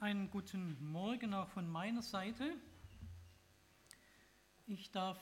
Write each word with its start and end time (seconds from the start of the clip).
Einen 0.00 0.30
guten 0.30 0.76
Morgen 0.92 1.34
auch 1.34 1.48
von 1.48 1.68
meiner 1.68 2.02
Seite. 2.02 2.54
Ich 4.68 4.92
darf 4.92 5.18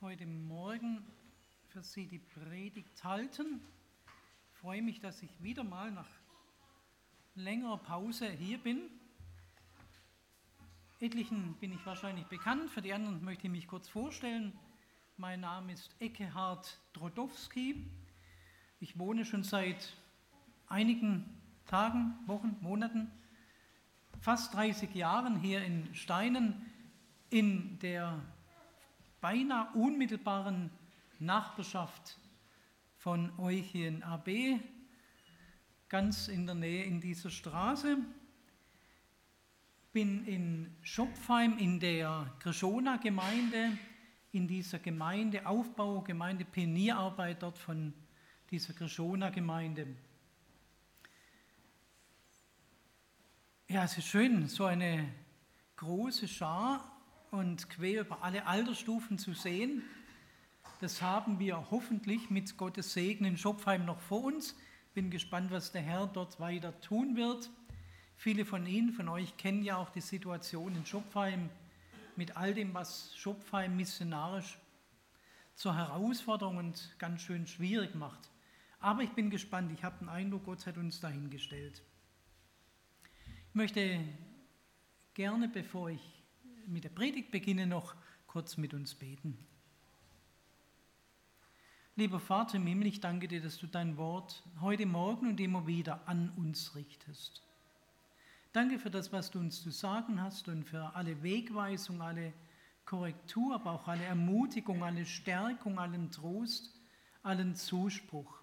heute 0.00 0.24
Morgen 0.24 1.04
für 1.66 1.82
Sie 1.82 2.06
die 2.06 2.18
Predigt 2.18 3.04
halten. 3.04 3.60
Ich 4.54 4.58
freue 4.60 4.80
mich, 4.80 5.00
dass 5.00 5.22
ich 5.22 5.42
wieder 5.42 5.64
mal 5.64 5.90
nach 5.90 6.08
längerer 7.34 7.76
Pause 7.76 8.30
hier 8.30 8.56
bin. 8.56 8.80
Etlichen 10.98 11.52
bin 11.60 11.70
ich 11.70 11.84
wahrscheinlich 11.84 12.24
bekannt, 12.24 12.70
für 12.70 12.80
die 12.80 12.94
anderen 12.94 13.22
möchte 13.22 13.48
ich 13.48 13.52
mich 13.52 13.68
kurz 13.68 13.86
vorstellen. 13.86 14.58
Mein 15.18 15.40
Name 15.40 15.74
ist 15.74 15.94
Eckehard 15.98 16.80
Drodowski. 16.94 17.84
Ich 18.80 18.98
wohne 18.98 19.26
schon 19.26 19.44
seit 19.44 19.94
einigen 20.68 21.38
Tagen, 21.66 22.14
Wochen, 22.26 22.56
Monaten 22.62 23.12
fast 24.20 24.54
30 24.54 24.94
Jahren 24.94 25.40
hier 25.40 25.62
in 25.62 25.94
Steinen 25.94 26.66
in 27.30 27.78
der 27.80 28.20
beinahe 29.20 29.68
unmittelbaren 29.74 30.70
Nachbarschaft 31.18 32.18
von 32.96 33.32
euch 33.38 33.70
hier 33.70 33.88
in 33.88 34.02
AB, 34.02 34.60
ganz 35.88 36.28
in 36.28 36.46
der 36.46 36.54
Nähe 36.54 36.84
in 36.84 37.00
dieser 37.00 37.30
Straße. 37.30 37.98
Bin 39.92 40.24
in 40.26 40.76
Schopfheim 40.82 41.58
in 41.58 41.80
der 41.80 42.32
Krishona-Gemeinde, 42.40 43.78
in 44.32 44.46
dieser 44.46 44.78
Gemeindeaufbau, 44.78 46.02
Gemeinde 46.02 46.44
Pionierarbeit 46.44 47.42
dort 47.42 47.58
von 47.58 47.94
dieser 48.50 48.74
Krishona-Gemeinde. 48.74 49.86
Ja, 53.70 53.84
es 53.84 53.98
ist 53.98 54.06
schön, 54.06 54.48
so 54.48 54.64
eine 54.64 55.06
große 55.76 56.26
Schar 56.26 56.90
und 57.30 57.68
quer 57.68 58.00
über 58.00 58.22
alle 58.22 58.46
Altersstufen 58.46 59.18
zu 59.18 59.34
sehen. 59.34 59.82
Das 60.80 61.02
haben 61.02 61.38
wir 61.38 61.70
hoffentlich 61.70 62.30
mit 62.30 62.56
Gottes 62.56 62.94
Segen 62.94 63.26
in 63.26 63.36
Schopfheim 63.36 63.84
noch 63.84 64.00
vor 64.00 64.24
uns. 64.24 64.56
Bin 64.94 65.10
gespannt, 65.10 65.50
was 65.50 65.70
der 65.70 65.82
Herr 65.82 66.06
dort 66.06 66.40
weiter 66.40 66.80
tun 66.80 67.14
wird. 67.14 67.50
Viele 68.16 68.46
von 68.46 68.64
Ihnen, 68.64 68.94
von 68.94 69.06
euch 69.10 69.36
kennen 69.36 69.62
ja 69.62 69.76
auch 69.76 69.90
die 69.90 70.00
Situation 70.00 70.74
in 70.74 70.86
Schopfheim 70.86 71.50
mit 72.16 72.38
all 72.38 72.54
dem, 72.54 72.72
was 72.72 73.14
Schopfheim 73.18 73.76
missionarisch 73.76 74.58
zur 75.54 75.76
Herausforderung 75.76 76.56
und 76.56 76.94
ganz 76.98 77.20
schön 77.20 77.46
schwierig 77.46 77.94
macht. 77.94 78.30
Aber 78.80 79.02
ich 79.02 79.10
bin 79.10 79.28
gespannt. 79.28 79.70
Ich 79.72 79.84
habe 79.84 79.98
den 79.98 80.08
Eindruck, 80.08 80.46
Gott 80.46 80.64
hat 80.64 80.78
uns 80.78 81.00
dahingestellt. 81.00 81.82
Ich 83.48 83.54
möchte 83.54 84.00
gerne, 85.14 85.48
bevor 85.48 85.90
ich 85.90 86.22
mit 86.66 86.84
der 86.84 86.90
Predigt 86.90 87.30
beginne, 87.30 87.66
noch 87.66 87.94
kurz 88.26 88.56
mit 88.56 88.74
uns 88.74 88.94
beten. 88.94 89.38
Lieber 91.96 92.20
Vater 92.20 92.58
im 92.58 92.82
ich 92.82 93.00
danke 93.00 93.26
dir, 93.26 93.40
dass 93.40 93.58
du 93.58 93.66
dein 93.66 93.96
Wort 93.96 94.44
heute 94.60 94.86
Morgen 94.86 95.28
und 95.28 95.40
immer 95.40 95.66
wieder 95.66 96.06
an 96.06 96.30
uns 96.36 96.76
richtest. 96.76 97.42
Danke 98.52 98.78
für 98.78 98.90
das, 98.90 99.12
was 99.12 99.30
du 99.30 99.40
uns 99.40 99.62
zu 99.62 99.70
sagen 99.70 100.22
hast 100.22 100.48
und 100.48 100.64
für 100.64 100.94
alle 100.94 101.22
Wegweisung, 101.22 102.02
alle 102.02 102.32
Korrektur, 102.84 103.54
aber 103.54 103.72
auch 103.72 103.88
alle 103.88 104.04
Ermutigung, 104.04 104.84
alle 104.84 105.04
Stärkung, 105.04 105.78
allen 105.78 106.10
Trost, 106.10 106.78
allen 107.22 107.56
Zuspruch. 107.56 108.37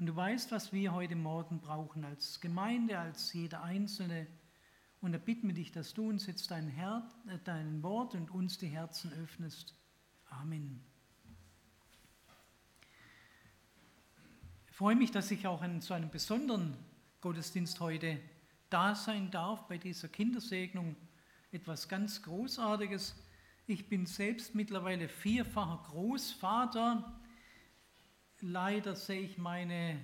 Und 0.00 0.06
du 0.06 0.16
weißt, 0.16 0.50
was 0.50 0.72
wir 0.72 0.94
heute 0.94 1.14
Morgen 1.14 1.60
brauchen 1.60 2.06
als 2.06 2.40
Gemeinde, 2.40 2.98
als 2.98 3.34
jeder 3.34 3.62
Einzelne. 3.62 4.26
Und 5.02 5.12
da 5.12 5.18
bitten 5.18 5.48
wir 5.48 5.54
dich, 5.54 5.72
dass 5.72 5.92
du 5.92 6.08
uns 6.08 6.26
jetzt 6.26 6.50
dein, 6.50 6.68
Herz, 6.68 7.04
äh, 7.28 7.36
dein 7.44 7.82
Wort 7.82 8.14
und 8.14 8.30
uns 8.30 8.56
die 8.56 8.68
Herzen 8.68 9.12
öffnest. 9.22 9.74
Amen. 10.30 10.82
Ich 14.70 14.74
freue 14.74 14.96
mich, 14.96 15.10
dass 15.10 15.30
ich 15.30 15.46
auch 15.46 15.62
in 15.62 15.82
so 15.82 15.92
einem 15.92 16.08
besonderen 16.08 16.78
Gottesdienst 17.20 17.78
heute 17.80 18.18
da 18.70 18.94
sein 18.94 19.30
darf, 19.30 19.68
bei 19.68 19.76
dieser 19.76 20.08
Kindersegnung. 20.08 20.96
Etwas 21.52 21.90
ganz 21.90 22.22
Großartiges. 22.22 23.22
Ich 23.66 23.86
bin 23.90 24.06
selbst 24.06 24.54
mittlerweile 24.54 25.10
vierfacher 25.10 25.84
Großvater 25.90 27.19
leider 28.42 28.94
sehe 28.96 29.20
ich 29.20 29.38
meine 29.38 30.00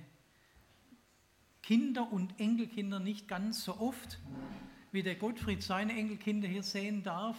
Kinder 1.63 2.13
und 2.13 2.39
Enkelkinder 2.39 3.01
nicht 3.01 3.29
ganz 3.29 3.65
so 3.65 3.79
oft, 3.79 4.19
wie 4.93 5.03
der 5.03 5.17
Gottfried 5.17 5.63
seine 5.63 5.93
Enkelkinder 5.95 6.47
hier 6.47 6.63
sehen 6.63 7.03
darf. 7.03 7.37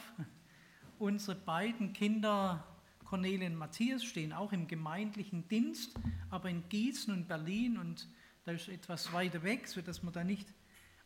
Unsere 1.00 1.38
beiden 1.38 1.94
Kinder, 1.94 2.66
Cornelia 3.06 3.48
und 3.48 3.56
Matthias, 3.56 4.04
stehen 4.04 4.34
auch 4.34 4.52
im 4.52 4.68
gemeindlichen 4.68 5.48
Dienst, 5.48 5.96
aber 6.30 6.50
in 6.50 6.68
Gießen 6.70 7.14
und 7.14 7.28
Berlin 7.28 7.78
und 7.78 8.08
da 8.44 8.52
ist 8.52 8.68
etwas 8.68 9.14
weiter 9.14 9.44
weg, 9.44 9.68
sodass 9.68 10.04
man 10.04 10.14
da 10.14 10.24
nicht 10.24 10.48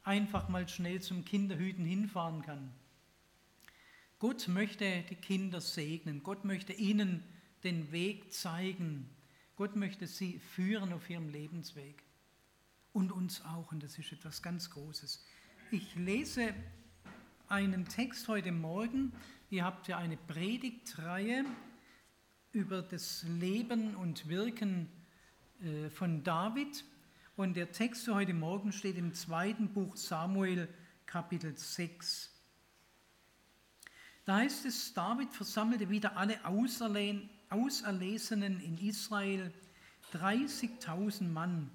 einfach 0.03 0.50
mal 0.50 0.68
schnell 0.68 1.01
zum 1.01 1.25
Kinderhüten 1.25 1.85
hinfahren 1.85 2.41
kann. 2.41 2.72
Gott 4.19 4.47
möchte 4.47 5.03
die 5.09 5.16
Kinder 5.16 5.62
segnen, 5.62 6.24
Gott 6.24 6.46
möchte 6.46 6.74
ihnen 6.74 7.24
den 7.63 7.91
Weg 7.91 8.31
zeigen 8.31 9.09
Gott 9.62 9.76
möchte 9.76 10.08
sie 10.08 10.40
führen 10.40 10.92
auf 10.92 11.08
ihrem 11.08 11.30
Lebensweg 11.30 12.02
und 12.94 13.12
uns 13.12 13.46
auch, 13.46 13.72
und 13.72 13.84
das 13.84 13.96
ist 14.00 14.12
etwas 14.12 14.42
ganz 14.42 14.72
Großes. 14.72 15.24
Ich 15.70 15.94
lese 15.94 16.52
einen 17.48 17.86
Text 17.86 18.28
heute 18.28 18.52
Morgen. 18.52 19.14
Ihr 19.52 19.64
habt 19.64 19.88
ja 19.88 20.00
eine 20.00 20.18
Predigtreihe 20.18 21.46
über 22.54 22.82
das 22.82 23.22
Leben 23.22 23.94
und 23.98 24.28
Wirken 24.28 24.90
äh, 25.62 25.92
von 25.92 26.24
David. 26.24 26.84
Und 27.36 27.54
der 27.56 27.72
Text 27.72 28.06
für 28.06 28.16
heute 28.16 28.34
Morgen 28.34 28.72
steht 28.72 28.98
im 28.98 29.14
zweiten 29.14 29.72
Buch 29.72 29.96
Samuel, 29.96 30.70
Kapitel 31.06 31.56
6. 31.56 32.34
Da 34.26 34.38
heißt 34.38 34.66
es, 34.66 34.96
David 34.96 35.32
versammelte 35.32 35.92
wieder 35.92 36.18
alle 36.18 36.44
Auserlehnen 36.46 37.30
Auserlesenen 37.51 38.59
in 38.59 38.78
Israel 38.78 39.51
30.000 40.13 41.28
Mann. 41.28 41.69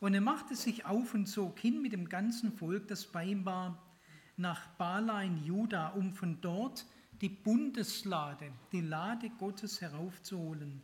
Und 0.00 0.14
er 0.14 0.20
machte 0.20 0.54
sich 0.54 0.84
auf 0.84 1.14
und 1.14 1.26
zog 1.26 1.58
hin 1.58 1.80
mit 1.80 1.92
dem 1.92 2.08
ganzen 2.08 2.52
Volk, 2.52 2.88
das 2.88 3.06
bei 3.06 3.24
ihm 3.24 3.44
war, 3.44 3.82
nach 4.36 4.66
Bala 4.76 5.22
in 5.22 5.44
Juda, 5.44 5.88
um 5.88 6.12
von 6.12 6.40
dort 6.40 6.86
die 7.20 7.30
Bundeslade, 7.30 8.52
die 8.72 8.82
Lade 8.82 9.30
Gottes 9.30 9.80
heraufzuholen, 9.80 10.82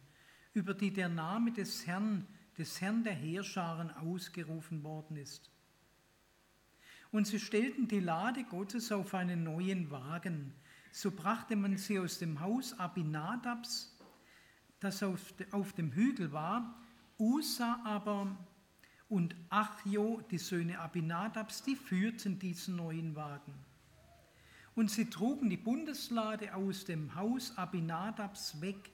über 0.55 0.73
die 0.73 0.93
der 0.93 1.09
Name 1.09 1.53
des 1.53 1.87
Herrn, 1.87 2.27
des 2.57 2.81
Herrn 2.81 3.05
der 3.05 3.15
Heerscharen 3.15 3.91
ausgerufen 3.91 4.83
worden 4.83 5.17
ist. 5.17 5.51
Und 7.11 7.27
sie 7.27 7.41
stellten 7.41 7.89
die 7.89 8.01
Lade 8.01 8.45
Gottes 8.45 8.91
auf 8.91 9.13
einen 9.15 9.45
neuen 9.45 9.91
Wagen. 9.91 10.55
So 10.91 11.11
brachte 11.11 11.57
man 11.57 11.77
sie 11.77 11.99
aus 11.99 12.19
dem 12.19 12.41
Haus 12.41 12.79
Abinadabs 12.79 13.92
das 14.83 15.03
auf 15.03 15.73
dem 15.75 15.93
Hügel 15.93 16.33
war. 16.33 16.79
Usa 17.19 17.81
aber 17.85 18.37
und 19.09 19.37
Achjo, 19.51 20.23
die 20.31 20.39
Söhne 20.39 20.79
Abinadabs, 20.79 21.63
die 21.63 21.77
führten 21.77 22.39
diesen 22.39 22.77
neuen 22.77 23.15
Wagen. 23.15 23.53
Und 24.75 24.91
sie 24.91 25.11
trugen 25.11 25.51
die 25.51 25.59
Bundeslade 25.59 26.55
aus 26.55 26.87
dem 26.87 27.15
Haus 27.15 27.57
Abinadabs 27.59 28.61
weg, 28.61 28.91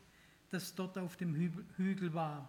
das 0.50 0.75
dort 0.75 0.99
auf 0.99 1.16
dem 1.16 1.34
Hügel 1.76 2.15
war. 2.15 2.49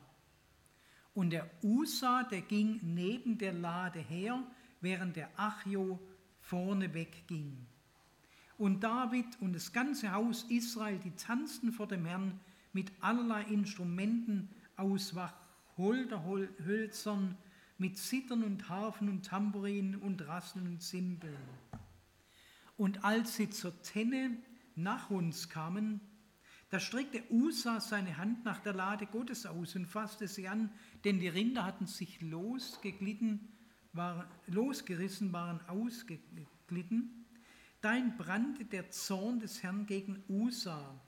Und 1.13 1.29
der 1.29 1.49
Usa, 1.61 2.23
der 2.23 2.41
ging 2.41 2.79
neben 2.81 3.37
der 3.37 3.53
Lade 3.53 3.99
her, 3.99 4.43
während 4.81 5.15
der 5.15 5.29
Achjo 5.37 5.99
vorne 6.41 6.93
wegging. 6.93 7.67
Und 8.57 8.83
David 8.83 9.39
und 9.39 9.53
das 9.53 9.71
ganze 9.71 10.11
Haus 10.11 10.43
Israel, 10.49 10.97
die 10.97 11.11
tanzten 11.11 11.71
vor 11.71 11.87
dem 11.87 12.05
Herrn 12.05 12.39
mit 12.73 12.91
allerlei 13.01 13.43
Instrumenten 13.43 14.49
aus 14.75 15.15
Wacholderhölzern, 15.15 17.37
mit 17.77 17.97
Zittern 17.97 18.43
und 18.43 18.67
Harfen 18.69 19.09
und 19.09 19.25
Tambourinen 19.25 19.95
und 19.95 20.27
Rasseln 20.27 20.67
und 20.67 20.81
Zimbeln. 20.81 21.37
Und 22.77 23.03
als 23.03 23.35
sie 23.35 23.49
zur 23.49 23.81
Tenne 23.81 24.37
nach 24.75 25.09
uns 25.09 25.49
kamen, 25.49 26.01
da 26.69 26.79
streckte 26.79 27.23
Usa 27.31 27.79
seine 27.79 28.17
Hand 28.17 28.45
nach 28.45 28.59
der 28.59 28.73
Lade 28.73 29.07
Gottes 29.07 29.47
aus 29.47 29.75
und 29.75 29.87
fasste 29.87 30.27
sie 30.27 30.47
an, 30.47 30.69
denn 31.03 31.19
die 31.19 31.27
Rinder 31.27 31.65
hatten 31.65 31.87
sich 31.87 32.21
losgeglitten, 32.21 33.49
war, 33.91 34.29
losgerissen, 34.45 35.33
waren 35.33 35.59
ausgeglitten. 35.67 37.25
Dahin 37.81 38.15
brannte 38.17 38.65
der 38.65 38.91
Zorn 38.91 39.39
des 39.39 39.63
Herrn 39.63 39.87
gegen 39.87 40.23
Usa 40.27 41.01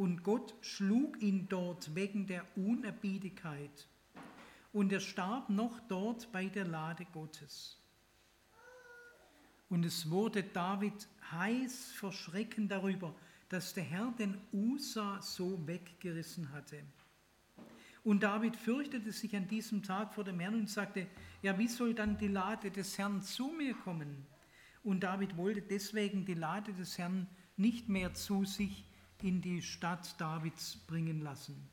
und 0.00 0.22
Gott 0.22 0.54
schlug 0.62 1.20
ihn 1.20 1.46
dort 1.50 1.94
wegen 1.94 2.26
der 2.26 2.46
Unerbietigkeit. 2.56 3.86
Und 4.72 4.94
er 4.94 5.00
starb 5.00 5.50
noch 5.50 5.78
dort 5.88 6.32
bei 6.32 6.46
der 6.46 6.64
Lade 6.64 7.04
Gottes. 7.12 7.78
Und 9.68 9.84
es 9.84 10.10
wurde 10.10 10.42
David 10.42 11.06
heiß 11.32 11.92
vor 11.92 12.14
Schrecken 12.14 12.66
darüber, 12.66 13.14
dass 13.50 13.74
der 13.74 13.84
Herr 13.84 14.10
den 14.18 14.38
Usa 14.54 15.20
so 15.20 15.66
weggerissen 15.66 16.50
hatte. 16.50 16.82
Und 18.02 18.22
David 18.22 18.56
fürchtete 18.56 19.12
sich 19.12 19.36
an 19.36 19.48
diesem 19.48 19.82
Tag 19.82 20.14
vor 20.14 20.24
dem 20.24 20.40
Herrn 20.40 20.54
und 20.54 20.70
sagte, 20.70 21.08
ja, 21.42 21.58
wie 21.58 21.68
soll 21.68 21.92
dann 21.92 22.16
die 22.16 22.28
Lade 22.28 22.70
des 22.70 22.96
Herrn 22.96 23.20
zu 23.20 23.48
mir 23.48 23.74
kommen? 23.74 24.26
Und 24.82 25.00
David 25.00 25.36
wollte 25.36 25.60
deswegen 25.60 26.24
die 26.24 26.32
Lade 26.32 26.72
des 26.72 26.96
Herrn 26.96 27.26
nicht 27.58 27.90
mehr 27.90 28.14
zu 28.14 28.46
sich 28.46 28.86
in 29.22 29.40
die 29.40 29.62
Stadt 29.62 30.20
Davids 30.20 30.76
bringen 30.86 31.20
lassen. 31.20 31.68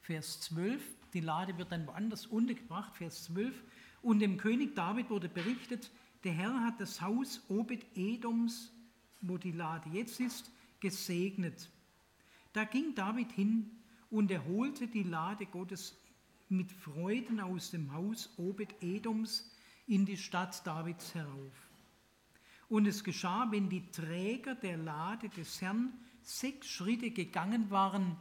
Vers 0.00 0.40
12, 0.40 0.82
die 1.12 1.20
Lade 1.20 1.58
wird 1.58 1.72
dann 1.72 1.86
woanders 1.86 2.26
untergebracht, 2.26 2.96
Vers 2.96 3.24
12, 3.24 3.62
und 4.02 4.20
dem 4.20 4.36
König 4.36 4.74
David 4.74 5.10
wurde 5.10 5.28
berichtet, 5.28 5.90
der 6.24 6.32
Herr 6.32 6.64
hat 6.64 6.80
das 6.80 7.00
Haus 7.00 7.42
Obed-Edoms, 7.48 8.72
wo 9.20 9.36
die 9.36 9.52
Lade 9.52 9.90
jetzt 9.90 10.20
ist, 10.20 10.50
gesegnet. 10.80 11.70
Da 12.52 12.64
ging 12.64 12.94
David 12.94 13.32
hin 13.32 13.70
und 14.10 14.30
er 14.30 14.44
holte 14.44 14.88
die 14.88 15.02
Lade 15.02 15.46
Gottes 15.46 15.96
mit 16.48 16.72
Freuden 16.72 17.40
aus 17.40 17.70
dem 17.70 17.92
Haus 17.92 18.32
Obed-Edoms 18.38 19.50
in 19.86 20.06
die 20.06 20.16
Stadt 20.16 20.66
Davids 20.66 21.14
herauf. 21.14 21.67
Und 22.68 22.86
es 22.86 23.02
geschah, 23.02 23.48
wenn 23.50 23.68
die 23.68 23.90
Träger 23.90 24.54
der 24.54 24.76
Lade 24.76 25.28
des 25.30 25.60
Herrn 25.62 25.92
sechs 26.22 26.68
Schritte 26.68 27.10
gegangen 27.10 27.70
waren, 27.70 28.16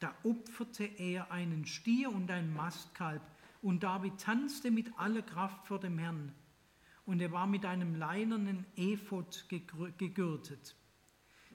da 0.00 0.14
opferte 0.24 0.84
er 0.84 1.30
einen 1.30 1.64
Stier 1.66 2.10
und 2.12 2.30
ein 2.30 2.52
Mastkalb, 2.52 3.22
und 3.62 3.82
David 3.82 4.18
tanzte 4.18 4.70
mit 4.70 4.98
aller 4.98 5.22
Kraft 5.22 5.66
vor 5.66 5.80
dem 5.80 5.98
Herrn, 5.98 6.32
und 7.04 7.20
er 7.20 7.32
war 7.32 7.46
mit 7.46 7.64
einem 7.64 7.94
leinernen 7.94 8.66
Ephod 8.76 9.46
gegürtet. 9.48 10.76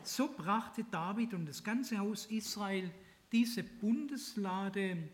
So 0.03 0.33
brachte 0.33 0.83
David 0.85 1.33
und 1.33 1.45
das 1.45 1.63
ganze 1.63 1.99
Haus 1.99 2.25
Israel 2.25 2.91
diese 3.31 3.63
Bundeslade 3.63 5.09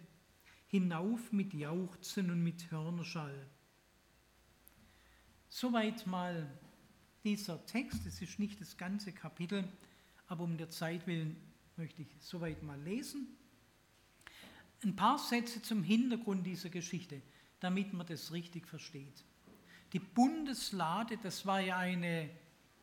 hinauf 0.67 1.31
mit 1.31 1.53
Jauchzen 1.53 2.31
und 2.31 2.43
mit 2.43 2.71
Hörnerschall. 2.71 3.47
Soweit 5.49 6.05
mal 6.07 6.49
dieser 7.27 7.65
Text. 7.65 8.05
Es 8.05 8.21
ist 8.21 8.39
nicht 8.39 8.61
das 8.61 8.77
ganze 8.77 9.11
Kapitel, 9.11 9.67
aber 10.27 10.45
um 10.45 10.57
der 10.57 10.69
Zeit 10.69 11.05
willen 11.07 11.35
möchte 11.75 12.01
ich 12.01 12.07
soweit 12.21 12.63
mal 12.63 12.81
lesen. 12.81 13.27
Ein 14.81 14.95
paar 14.95 15.19
Sätze 15.19 15.61
zum 15.61 15.83
Hintergrund 15.83 16.45
dieser 16.45 16.69
Geschichte, 16.69 17.21
damit 17.59 17.91
man 17.91 18.07
das 18.07 18.31
richtig 18.31 18.65
versteht. 18.65 19.25
Die 19.91 19.99
Bundeslade, 19.99 21.17
das 21.17 21.45
war 21.45 21.59
ja 21.59 21.77
eine 21.77 22.29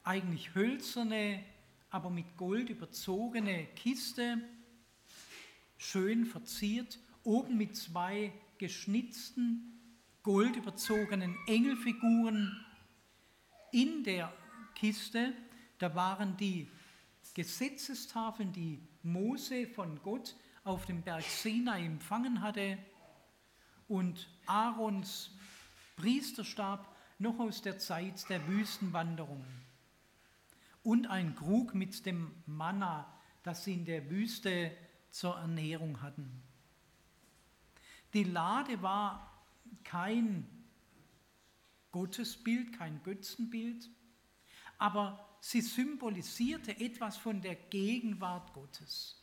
eigentlich 0.02 0.54
hölzerne, 0.54 1.42
aber 1.88 2.10
mit 2.10 2.36
Gold 2.36 2.68
überzogene 2.68 3.64
Kiste, 3.76 4.42
schön 5.78 6.26
verziert, 6.26 6.98
oben 7.22 7.56
mit 7.56 7.76
zwei 7.76 8.30
geschnitzten, 8.58 9.80
goldüberzogenen 10.22 11.34
Engelfiguren. 11.46 12.63
In 13.74 14.04
der 14.04 14.32
Kiste, 14.76 15.34
da 15.78 15.96
waren 15.96 16.36
die 16.36 16.70
Gesetzestafeln, 17.34 18.52
die 18.52 18.80
Mose 19.02 19.66
von 19.66 20.00
Gott 20.00 20.36
auf 20.62 20.86
dem 20.86 21.02
Berg 21.02 21.24
Sinai 21.24 21.84
empfangen 21.84 22.40
hatte 22.40 22.78
und 23.88 24.28
Aarons 24.46 25.32
Priesterstab 25.96 26.94
noch 27.18 27.40
aus 27.40 27.62
der 27.62 27.80
Zeit 27.80 28.28
der 28.28 28.46
Wüstenwanderung 28.46 29.44
und 30.84 31.08
ein 31.08 31.34
Krug 31.34 31.74
mit 31.74 32.06
dem 32.06 32.30
Manna, 32.46 33.12
das 33.42 33.64
sie 33.64 33.74
in 33.74 33.86
der 33.86 34.08
Wüste 34.08 34.70
zur 35.10 35.36
Ernährung 35.36 36.00
hatten. 36.00 36.44
Die 38.12 38.22
Lade 38.22 38.80
war 38.82 39.42
kein 39.82 40.53
Gottesbild, 41.94 42.72
kein 42.72 43.00
Götzenbild, 43.04 43.88
aber 44.78 45.38
sie 45.40 45.60
symbolisierte 45.60 46.80
etwas 46.80 47.16
von 47.16 47.40
der 47.40 47.54
Gegenwart 47.54 48.52
Gottes 48.52 49.22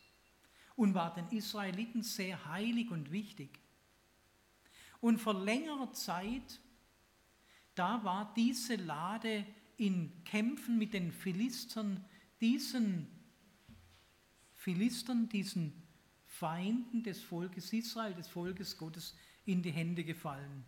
und 0.78 0.94
war 0.94 1.14
den 1.14 1.28
Israeliten 1.38 2.02
sehr 2.02 2.46
heilig 2.46 2.90
und 2.90 3.12
wichtig. 3.12 3.60
Und 5.02 5.20
vor 5.20 5.34
längerer 5.34 5.92
Zeit, 5.92 6.62
da 7.76 8.06
war 8.06 8.34
diese 8.38 8.78
Lade 8.78 9.46
in 9.76 10.24
Kämpfen 10.24 10.78
mit 10.78 10.94
den 10.94 11.12
Philistern, 11.12 12.06
diesen 12.40 13.06
Philistern, 14.54 15.28
diesen 15.28 15.74
Feinden 16.26 17.04
des 17.04 17.22
Volkes 17.22 17.74
Israel, 17.74 18.14
des 18.14 18.30
Volkes 18.30 18.78
Gottes, 18.78 19.14
in 19.44 19.62
die 19.62 19.72
Hände 19.72 20.06
gefallen. 20.06 20.64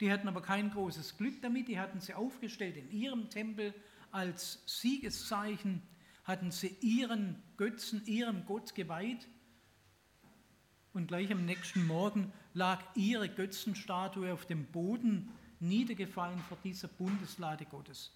Die 0.00 0.10
hatten 0.10 0.28
aber 0.28 0.42
kein 0.42 0.70
großes 0.70 1.16
Glück 1.16 1.40
damit, 1.42 1.68
die 1.68 1.78
hatten 1.78 2.00
sie 2.00 2.14
aufgestellt 2.14 2.76
in 2.76 2.90
ihrem 2.90 3.30
Tempel 3.30 3.74
als 4.10 4.62
Siegeszeichen, 4.66 5.82
hatten 6.24 6.50
sie 6.50 6.76
ihren 6.80 7.42
Götzen, 7.56 8.04
ihrem 8.06 8.44
Gott 8.46 8.74
geweiht 8.74 9.28
und 10.94 11.08
gleich 11.08 11.30
am 11.32 11.44
nächsten 11.44 11.86
Morgen 11.86 12.32
lag 12.54 12.80
ihre 12.94 13.28
Götzenstatue 13.28 14.32
auf 14.32 14.46
dem 14.46 14.64
Boden 14.66 15.28
niedergefallen 15.60 16.38
vor 16.48 16.56
dieser 16.62 16.88
Bundeslade 16.88 17.64
Gottes. 17.64 18.12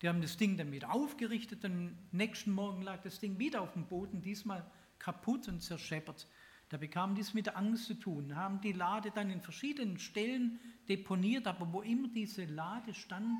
Die 0.00 0.08
haben 0.08 0.22
das 0.22 0.36
Ding 0.36 0.58
wieder 0.72 0.92
aufgerichtet 0.92 1.64
am 1.64 1.96
nächsten 2.10 2.52
Morgen 2.52 2.82
lag 2.82 3.02
das 3.02 3.20
Ding 3.20 3.38
wieder 3.38 3.60
auf 3.60 3.72
dem 3.72 3.86
Boden, 3.86 4.22
diesmal 4.22 4.64
kaputt 4.98 5.48
und 5.48 5.60
zerscheppert. 5.60 6.26
Da 6.72 6.78
bekamen 6.78 7.14
dies 7.14 7.34
mit 7.34 7.54
Angst 7.54 7.84
zu 7.84 7.92
tun, 7.92 8.34
haben 8.34 8.62
die 8.62 8.72
Lade 8.72 9.10
dann 9.10 9.28
in 9.28 9.42
verschiedenen 9.42 9.98
Stellen 9.98 10.58
deponiert, 10.88 11.46
aber 11.46 11.70
wo 11.70 11.82
immer 11.82 12.08
diese 12.08 12.46
Lade 12.46 12.94
stand, 12.94 13.38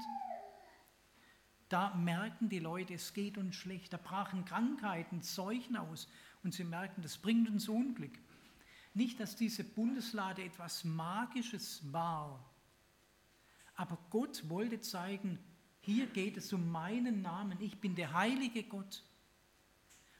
da 1.70 1.94
merkten 1.94 2.50
die 2.50 2.58
Leute, 2.58 2.92
es 2.92 3.14
geht 3.14 3.38
uns 3.38 3.56
schlecht, 3.56 3.94
da 3.94 3.96
brachen 3.96 4.44
Krankheiten, 4.44 5.22
Seuchen 5.22 5.78
aus 5.78 6.10
und 6.42 6.52
sie 6.52 6.64
merkten, 6.64 7.02
das 7.02 7.16
bringt 7.16 7.48
uns 7.48 7.70
Unglück. 7.70 8.12
Nicht, 8.92 9.18
dass 9.18 9.34
diese 9.34 9.64
Bundeslade 9.64 10.44
etwas 10.44 10.84
Magisches 10.84 11.90
war, 11.90 12.54
aber 13.76 13.96
Gott 14.10 14.46
wollte 14.50 14.82
zeigen, 14.82 15.38
hier 15.80 16.04
geht 16.04 16.36
es 16.36 16.52
um 16.52 16.70
meinen 16.70 17.22
Namen, 17.22 17.56
ich 17.62 17.80
bin 17.80 17.94
der 17.94 18.12
heilige 18.12 18.64
Gott. 18.64 19.02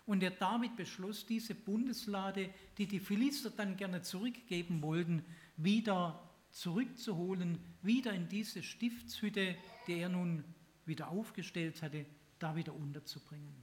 Und 0.07 0.21
der 0.21 0.31
David 0.31 0.77
beschloss, 0.77 1.27
diese 1.27 1.55
Bundeslade, 1.55 2.51
die 2.79 2.87
die 2.87 3.01
Philister 3.01 3.51
dann 3.51 3.77
gerne 3.77 4.03
zurückgeben 4.03 4.83
wollten, 4.83 5.25
wieder 5.57 6.29
zurückzuholen, 6.51 7.59
wieder 7.83 8.13
in 8.13 8.29
diese 8.29 8.63
Stiftshütte, 8.63 9.57
die 9.87 9.95
er 9.95 10.09
nun 10.09 10.45
wieder 10.85 11.09
aufgestellt 11.09 11.83
hatte, 11.83 12.05
da 12.39 12.57
wieder 12.57 12.75
unterzubringen. 12.75 13.55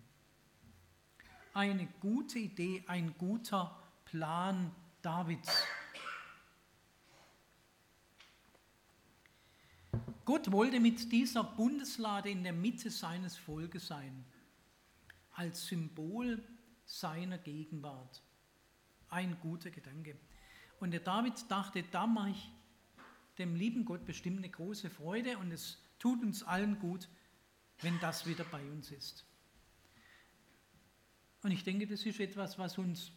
Eine 1.53 1.87
gute 1.99 2.39
Idee, 2.39 2.83
ein 2.87 3.13
guter 3.17 3.77
Plan 4.05 4.71
Davids. 5.01 5.63
Gott 10.25 10.51
wollte 10.51 10.79
mit 10.79 11.11
dieser 11.11 11.43
Bundeslade 11.43 12.29
in 12.29 12.43
der 12.43 12.53
Mitte 12.53 12.91
seines 12.91 13.35
Volkes 13.35 13.87
sein, 13.87 14.23
als 15.39 15.67
Symbol 15.67 16.43
seiner 16.83 17.37
Gegenwart. 17.37 18.21
Ein 19.07 19.39
guter 19.39 19.69
Gedanke. 19.69 20.17
Und 20.81 20.91
der 20.91 20.99
David 20.99 21.33
dachte, 21.49 21.81
da 21.83 22.05
mache 22.05 22.31
ich 22.31 22.51
dem 23.37 23.55
lieben 23.55 23.85
Gott 23.85 24.05
bestimmt 24.05 24.39
eine 24.39 24.49
große 24.49 24.89
Freude 24.89 25.37
und 25.37 25.53
es 25.53 25.81
tut 25.97 26.21
uns 26.23 26.43
allen 26.43 26.77
gut, 26.79 27.07
wenn 27.81 27.97
das 28.01 28.27
wieder 28.27 28.43
bei 28.43 28.61
uns 28.69 28.91
ist. 28.91 29.25
Und 31.41 31.51
ich 31.51 31.63
denke, 31.63 31.87
das 31.87 32.05
ist 32.05 32.19
etwas, 32.19 32.59
was 32.59 32.77
uns 32.77 33.13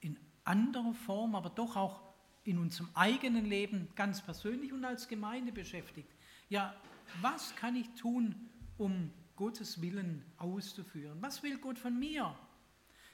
in 0.00 0.18
anderer 0.42 0.92
Form, 0.92 1.36
aber 1.36 1.50
doch 1.50 1.76
auch 1.76 2.00
in 2.42 2.58
unserem 2.58 2.90
eigenen 2.94 3.46
Leben 3.46 3.88
ganz 3.94 4.20
persönlich 4.20 4.72
und 4.72 4.84
als 4.84 5.06
Gemeinde 5.06 5.52
beschäftigt. 5.52 6.10
Ja, 6.48 6.74
was 7.20 7.54
kann 7.54 7.76
ich 7.76 7.88
tun, 7.94 8.50
um 8.76 9.12
Gottes 9.36 9.80
Willen 9.80 10.24
auszuführen? 10.36 11.18
Was 11.20 11.42
will 11.42 11.58
Gott 11.58 11.78
von 11.78 11.98
mir? 11.98 12.36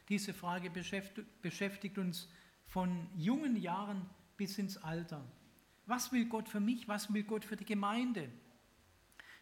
Diese 0.09 0.35
Frage 0.35 0.71
beschäftigt 0.71 1.99
uns 1.99 2.29
von 2.67 3.07
jungen 3.17 3.57
Jahren 3.57 4.05
bis 4.37 4.59
ins 4.59 4.77
Alter. 4.77 5.25
Was 5.87 6.13
will 6.13 6.27
Gott 6.27 6.49
für 6.49 6.61
mich? 6.61 6.89
Was 6.89 7.13
will 7.13 7.25
Gott 7.25 7.45
für 7.45 7.57
die 7.57 7.65
Gemeinde? 7.65 8.29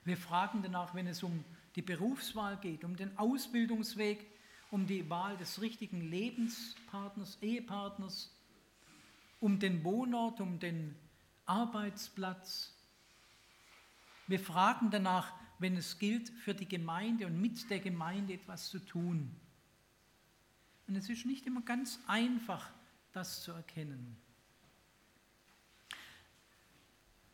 Wir 0.05 0.17
fragen 0.17 0.63
danach, 0.63 0.95
wenn 0.95 1.07
es 1.07 1.23
um 1.23 1.45
die 1.75 1.83
Berufswahl 1.83 2.57
geht, 2.57 2.85
um 2.85 2.97
den 2.97 3.17
Ausbildungsweg, 3.19 4.27
um 4.71 4.87
die 4.87 5.09
Wahl 5.11 5.37
des 5.37 5.61
richtigen 5.61 6.01
Lebenspartners, 6.01 7.39
Ehepartners, 7.43 8.35
um 9.41 9.59
den 9.59 9.85
Wohnort, 9.85 10.41
um 10.41 10.59
den 10.59 10.95
Arbeitsplatz. 11.47 12.75
Wir 14.27 14.41
fragen 14.41 14.91
danach, 14.91 15.33
wenn 15.59 15.77
es 15.77 15.99
gilt, 15.99 16.31
für 16.31 16.55
die 16.55 16.69
Gemeinde 16.69 17.27
und 17.27 17.41
mit 17.41 17.69
der 17.71 17.81
Gemeinde 17.81 18.35
etwas 18.35 18.69
zu 18.69 18.79
tun. 18.79 19.35
Und 20.87 20.97
es 20.97 21.09
ist 21.09 21.27
nicht 21.27 21.47
immer 21.47 21.63
ganz 21.63 22.01
einfach, 22.07 22.71
das 23.13 23.43
zu 23.43 23.53
erkennen. 23.53 24.17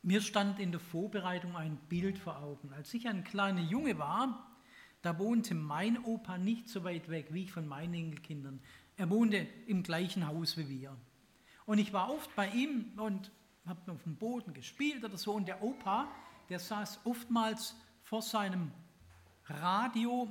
Mir 0.02 0.20
stand 0.20 0.58
in 0.58 0.70
der 0.70 0.80
Vorbereitung 0.80 1.56
ein 1.56 1.76
Bild 1.88 2.18
vor 2.18 2.38
Augen. 2.38 2.72
Als 2.74 2.92
ich 2.92 3.08
ein 3.08 3.24
kleiner 3.24 3.62
Junge 3.62 3.98
war, 3.98 4.54
da 5.00 5.18
wohnte 5.18 5.54
mein 5.54 6.04
Opa 6.04 6.36
nicht 6.36 6.68
so 6.68 6.84
weit 6.84 7.08
weg 7.08 7.28
wie 7.30 7.44
ich 7.44 7.52
von 7.52 7.66
meinen 7.66 7.94
Enkelkindern. 7.94 8.60
Er 8.96 9.08
wohnte 9.10 9.46
im 9.66 9.82
gleichen 9.82 10.26
Haus 10.26 10.56
wie 10.56 10.68
wir. 10.68 10.96
Und 11.66 11.78
ich 11.78 11.92
war 11.92 12.10
oft 12.10 12.34
bei 12.36 12.48
ihm 12.50 12.92
und 12.96 13.30
habe 13.66 13.92
auf 13.92 14.02
dem 14.02 14.16
Boden 14.16 14.52
gespielt 14.52 15.04
oder 15.04 15.16
so. 15.16 15.32
Und 15.32 15.48
der 15.48 15.62
Opa, 15.62 16.10
der 16.48 16.58
saß 16.58 17.00
oftmals 17.04 17.74
vor 18.14 18.22
seinem 18.22 18.70
Radio. 19.46 20.28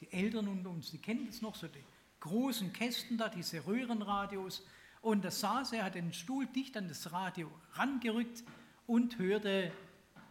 Die 0.00 0.10
Eltern 0.10 0.48
unter 0.48 0.70
uns, 0.70 0.90
die 0.90 0.96
kennen 0.96 1.26
das 1.26 1.42
noch, 1.42 1.54
so 1.54 1.68
die 1.68 1.84
großen 2.18 2.72
Kästen 2.72 3.18
da, 3.18 3.28
diese 3.28 3.66
Röhrenradios. 3.66 4.64
Und 5.02 5.22
da 5.22 5.30
saß 5.30 5.74
er, 5.74 5.84
hat 5.84 5.96
den 5.96 6.14
Stuhl 6.14 6.46
dicht 6.46 6.78
an 6.78 6.88
das 6.88 7.12
Radio 7.12 7.50
rangerückt 7.72 8.42
und 8.86 9.18
hörte 9.18 9.70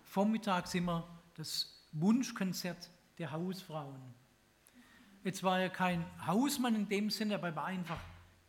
vormittags 0.01 0.73
immer 0.73 1.07
das 1.35 1.87
Wunschkonzert 1.91 2.89
der 3.19 3.33
Hausfrauen. 3.33 4.01
Jetzt 5.23 5.43
war 5.43 5.59
er 5.59 5.69
kein 5.69 6.03
Hausmann 6.25 6.73
in 6.73 6.89
dem 6.89 7.11
Sinne, 7.11 7.35
aber 7.35 7.49
er 7.49 7.55
war 7.55 7.65
einfach 7.65 7.99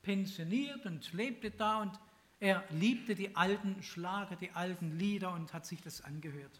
pensioniert 0.01 0.87
und 0.87 1.13
lebte 1.13 1.51
da 1.51 1.83
und 1.83 2.01
er 2.41 2.65
liebte 2.71 3.15
die 3.15 3.37
alten 3.37 3.83
Schlager, 3.83 4.37
die 4.37 4.53
alten 4.53 4.99
Lieder 4.99 5.35
und 5.35 5.53
hat 5.53 5.67
sich 5.67 5.83
das 5.83 6.01
angehört. 6.01 6.59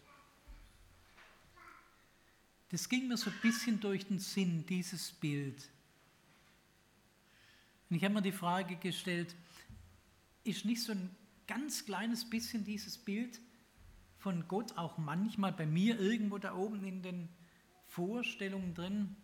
Das 2.69 2.87
ging 2.87 3.07
mir 3.07 3.17
so 3.17 3.29
ein 3.29 3.39
bisschen 3.41 3.79
durch 3.79 4.05
den 4.05 4.19
Sinn, 4.19 4.65
dieses 4.67 5.11
Bild. 5.11 5.69
Und 7.89 7.95
ich 7.95 8.03
habe 8.03 8.13
mir 8.13 8.21
die 8.21 8.31
Frage 8.31 8.75
gestellt, 8.75 9.35
ist 10.43 10.65
nicht 10.65 10.83
so 10.83 10.91
ein 10.91 11.09
ganz 11.47 11.85
kleines 11.85 12.29
bisschen 12.29 12.63
dieses 12.63 12.97
Bild 12.97 13.39
von 14.19 14.47
Gott 14.47 14.77
auch 14.77 14.97
manchmal 14.97 15.51
bei 15.51 15.65
mir 15.65 15.99
irgendwo 15.99 16.37
da 16.37 16.53
oben 16.53 16.83
in 16.83 17.01
den 17.01 17.29
Vorstellungen 17.87 18.75
drin. 18.75 19.15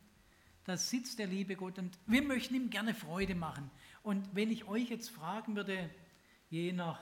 Da 0.63 0.77
sitzt 0.77 1.19
der 1.19 1.27
liebe 1.27 1.55
Gott 1.55 1.77
und 1.77 1.95
wir 2.07 2.23
möchten 2.23 2.55
ihm 2.55 2.71
gerne 2.71 2.95
Freude 2.95 3.35
machen. 3.35 3.69
Und 4.01 4.27
wenn 4.33 4.49
ich 4.49 4.65
euch 4.65 4.89
jetzt 4.89 5.09
fragen 5.09 5.55
würde, 5.55 5.89
je 6.49 6.71
nach 6.71 6.99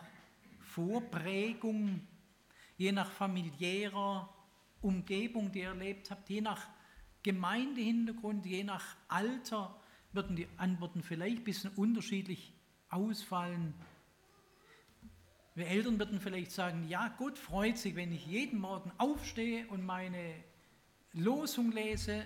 Vorprägung, 0.60 2.02
je 2.78 2.92
nach 2.92 3.10
familiärer 3.12 4.28
Umgebung, 4.84 5.52
die 5.52 5.60
ihr 5.60 5.70
erlebt 5.70 6.12
habt, 6.12 6.30
je 6.30 6.42
nach 6.42 6.68
Gemeindehintergrund, 7.24 8.46
je 8.46 8.64
nach 8.64 8.96
Alter, 9.08 9.80
würden 10.12 10.36
die 10.36 10.48
Antworten 10.58 11.02
vielleicht 11.02 11.38
ein 11.38 11.44
bisschen 11.44 11.72
unterschiedlich 11.72 12.54
ausfallen. 12.90 13.74
Wir 15.56 15.68
Eltern 15.68 16.00
würden 16.00 16.20
vielleicht 16.20 16.52
sagen, 16.52 16.88
ja, 16.88 17.08
Gott 17.18 17.38
freut 17.38 17.78
sich, 17.78 17.96
wenn 17.96 18.12
ich 18.12 18.26
jeden 18.26 18.60
Morgen 18.60 18.92
aufstehe 18.98 19.68
und 19.68 19.84
meine 19.84 20.34
Losung 21.14 21.72
lese, 21.72 22.26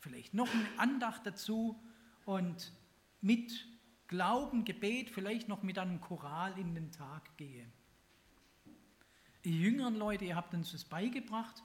vielleicht 0.00 0.34
noch 0.34 0.52
eine 0.52 0.66
Andacht 0.76 1.26
dazu 1.26 1.80
und 2.24 2.72
mit 3.20 3.66
Glauben, 4.08 4.64
Gebet, 4.64 5.10
vielleicht 5.10 5.48
noch 5.48 5.62
mit 5.62 5.78
einem 5.78 6.00
Choral 6.00 6.56
in 6.58 6.74
den 6.74 6.92
Tag 6.92 7.36
gehe. 7.36 7.66
Ihr 9.42 9.52
jüngeren 9.52 9.96
Leute, 9.96 10.24
ihr 10.24 10.36
habt 10.36 10.54
uns 10.54 10.72
das 10.72 10.84
beigebracht 10.84 11.62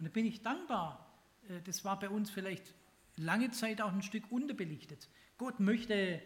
und 0.00 0.06
da 0.06 0.10
bin 0.10 0.24
ich 0.24 0.42
dankbar. 0.42 1.06
Äh, 1.48 1.60
das 1.62 1.84
war 1.84 1.98
bei 1.98 2.08
uns 2.08 2.30
vielleicht 2.30 2.74
lange 3.16 3.50
Zeit 3.50 3.80
auch 3.82 3.92
ein 3.92 4.02
Stück 4.02 4.24
unterbelichtet. 4.32 5.08
Gott 5.36 5.60
möchte 5.60 6.22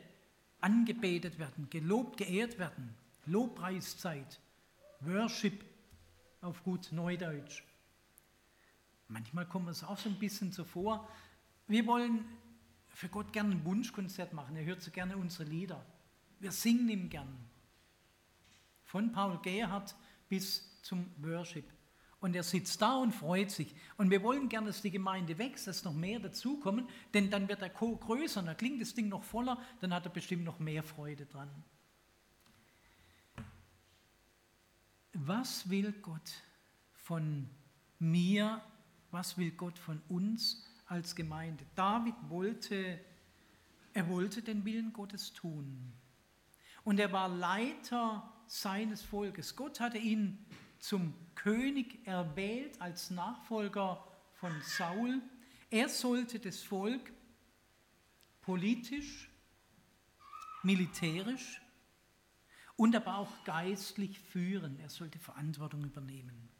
angebetet 0.61 1.39
werden, 1.39 1.69
gelobt, 1.71 2.17
geehrt 2.17 2.59
werden. 2.59 2.95
Lobpreiszeit, 3.27 4.41
Worship 5.01 5.65
auf 6.41 6.63
gut 6.63 6.93
Neudeutsch. 6.93 7.63
Manchmal 9.09 9.47
kommt 9.47 9.69
es 9.69 9.83
auch 9.83 9.99
so 9.99 10.09
ein 10.09 10.19
bisschen 10.19 10.53
so 10.53 10.65
vor, 10.65 11.09
wir 11.67 11.87
wollen 11.87 12.25
für 12.89 13.09
Gott 13.09 13.33
gerne 13.33 13.57
ein 13.57 13.65
Wunschkonzert 13.65 14.33
machen. 14.33 14.55
Er 14.57 14.65
hört 14.65 14.83
so 14.83 14.91
gerne 14.91 15.17
unsere 15.17 15.49
Lieder. 15.49 15.85
Wir 16.39 16.53
singen 16.53 16.89
ihm 16.89 17.11
gern. 17.11 17.37
Von 18.85 19.11
Paul 19.11 19.41
Gerhardt 19.43 19.97
bis 20.29 20.81
zum 20.83 21.11
Worship. 21.19 21.65
Und 22.25 22.35
er 22.35 22.43
sitzt 22.43 22.81
da 22.81 22.97
und 22.97 23.13
freut 23.13 23.51
sich. 23.51 23.75
Und 23.99 24.11
wir 24.11 24.23
wollen 24.23 24.49
gerne, 24.49 24.69
dass 24.69 24.81
die 24.81 24.91
Gemeinde 24.91 25.37
wächst, 25.37 25.67
dass 25.67 25.85
noch 25.85 25.93
mehr 25.93 26.19
dazukommen, 26.21 26.89
denn 27.13 27.31
dann 27.31 27.49
wird 27.49 27.61
er 27.61 27.69
größer, 27.69 28.43
dann 28.43 28.57
klingt 28.57 28.81
das 28.81 28.95
Ding 28.95 29.11
noch 29.11 29.23
voller, 29.23 29.59
dann 29.81 29.93
hat 29.93 30.07
er 30.07 30.11
bestimmt 30.11 30.45
noch 30.45 30.59
mehr 30.59 30.83
Freude 30.83 31.27
dran. 31.27 31.51
was 35.15 35.69
will 35.71 35.93
Gott 36.03 36.43
von 36.93 37.49
mir, 37.99 38.61
was 39.11 39.39
will 39.39 39.53
Gott 39.53 39.79
von 39.79 40.01
uns 40.09 40.67
als 40.87 41.15
Gemeinde? 41.15 41.65
David 41.75 42.15
wollte, 42.29 43.01
er 43.93 44.09
wollte 44.09 44.43
den 44.43 44.65
Willen 44.65 44.93
Gottes 44.93 45.33
tun. 45.33 45.93
Und 46.83 46.99
er 46.99 47.13
war 47.13 47.29
Leiter 47.29 48.31
seines 48.47 49.03
Volkes. 49.03 49.57
Gott 49.57 49.81
hatte 49.81 49.99
ihn 49.99 50.45
zum 50.85 51.15
König 51.35 52.07
erwählt 52.07 52.79
als 52.79 53.09
Nachfolger 53.09 54.07
von 54.35 54.53
Saul. 54.61 55.23
Er 55.71 55.89
sollte 55.89 56.39
das 56.39 56.63
Volk 56.63 57.11
politisch, 58.43 59.31
militärisch 60.63 61.63
und 62.77 62.95
aber 62.95 63.17
auch 63.17 63.45
geistlich 63.45 64.21
führen. 64.21 64.79
Er 64.79 64.91
sollte 64.91 65.19
Verantwortung 65.19 65.85
übernehmen. 65.85 66.51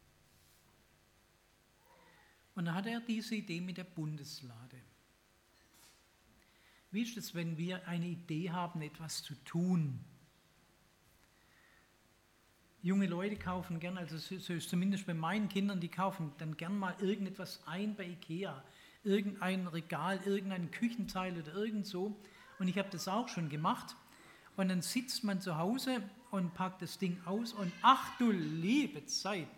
Und 2.55 2.65
dann 2.65 2.75
hatte 2.75 2.91
er 2.91 3.01
diese 3.01 3.35
Idee 3.35 3.61
mit 3.61 3.77
der 3.77 3.85
Bundeslade. 3.85 4.81
Wie 6.91 7.03
ist 7.03 7.19
es, 7.19 7.35
wenn 7.35 7.59
wir 7.59 7.87
eine 7.87 8.07
Idee 8.07 8.51
haben, 8.51 8.81
etwas 8.81 9.23
zu 9.23 9.35
tun? 9.45 10.03
Junge 12.85 13.07
Leute 13.07 13.37
kaufen 13.37 13.81
gern, 13.81 13.97
also 13.97 14.19
zumindest 14.59 15.07
bei 15.07 15.15
meinen 15.15 15.49
Kindern, 15.49 15.81
die 15.81 15.89
kaufen 15.89 16.33
dann 16.37 16.55
gern 16.59 16.79
mal 16.79 16.95
irgendetwas 17.01 17.63
ein 17.65 17.97
bei 17.97 18.05
Ikea, 18.05 18.63
irgendein 19.05 19.67
Regal, 19.69 20.21
irgendein 20.27 20.71
Küchenteil 20.71 21.35
oder 21.41 21.55
irgend 21.55 21.87
so. 21.87 22.15
Und 22.59 22.69
ich 22.69 22.77
habe 22.77 22.91
das 22.91 23.09
auch 23.09 23.29
schon 23.29 23.49
gemacht. 23.49 23.97
Und 24.59 24.69
dann 24.69 24.83
sitzt 24.83 25.25
man 25.25 25.41
zu 25.41 25.57
Hause 25.57 26.03
und 26.31 26.53
packt 26.53 26.83
das 26.83 26.99
Ding 26.99 27.19
aus 27.25 27.55
und 27.55 27.73
ach 27.81 28.19
du 28.19 28.31
liebe 28.31 29.07
Zeit 29.07 29.49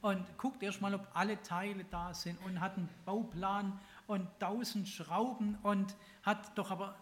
und 0.00 0.24
guckt 0.38 0.62
erstmal, 0.62 0.94
ob 0.94 1.08
alle 1.12 1.42
Teile 1.42 1.84
da 1.90 2.14
sind 2.14 2.38
und 2.44 2.60
hat 2.60 2.76
einen 2.76 2.88
Bauplan 3.04 3.80
und 4.06 4.28
tausend 4.38 4.86
Schrauben 4.86 5.58
und 5.64 5.96
hat 6.22 6.56
doch 6.56 6.70
aber 6.70 6.96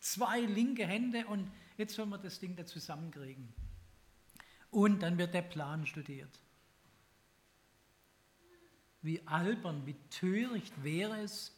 zwei 0.00 0.40
linke 0.40 0.84
Hände 0.84 1.26
und 1.26 1.48
jetzt 1.76 1.94
soll 1.94 2.06
man 2.06 2.20
das 2.22 2.40
Ding 2.40 2.56
da 2.56 2.66
zusammenkriegen. 2.66 3.54
Und 4.70 5.00
dann 5.00 5.18
wird 5.18 5.34
der 5.34 5.42
Plan 5.42 5.86
studiert. 5.86 6.40
Wie 9.02 9.26
albern, 9.26 9.86
wie 9.86 9.94
töricht 10.10 10.82
wäre 10.82 11.20
es, 11.20 11.56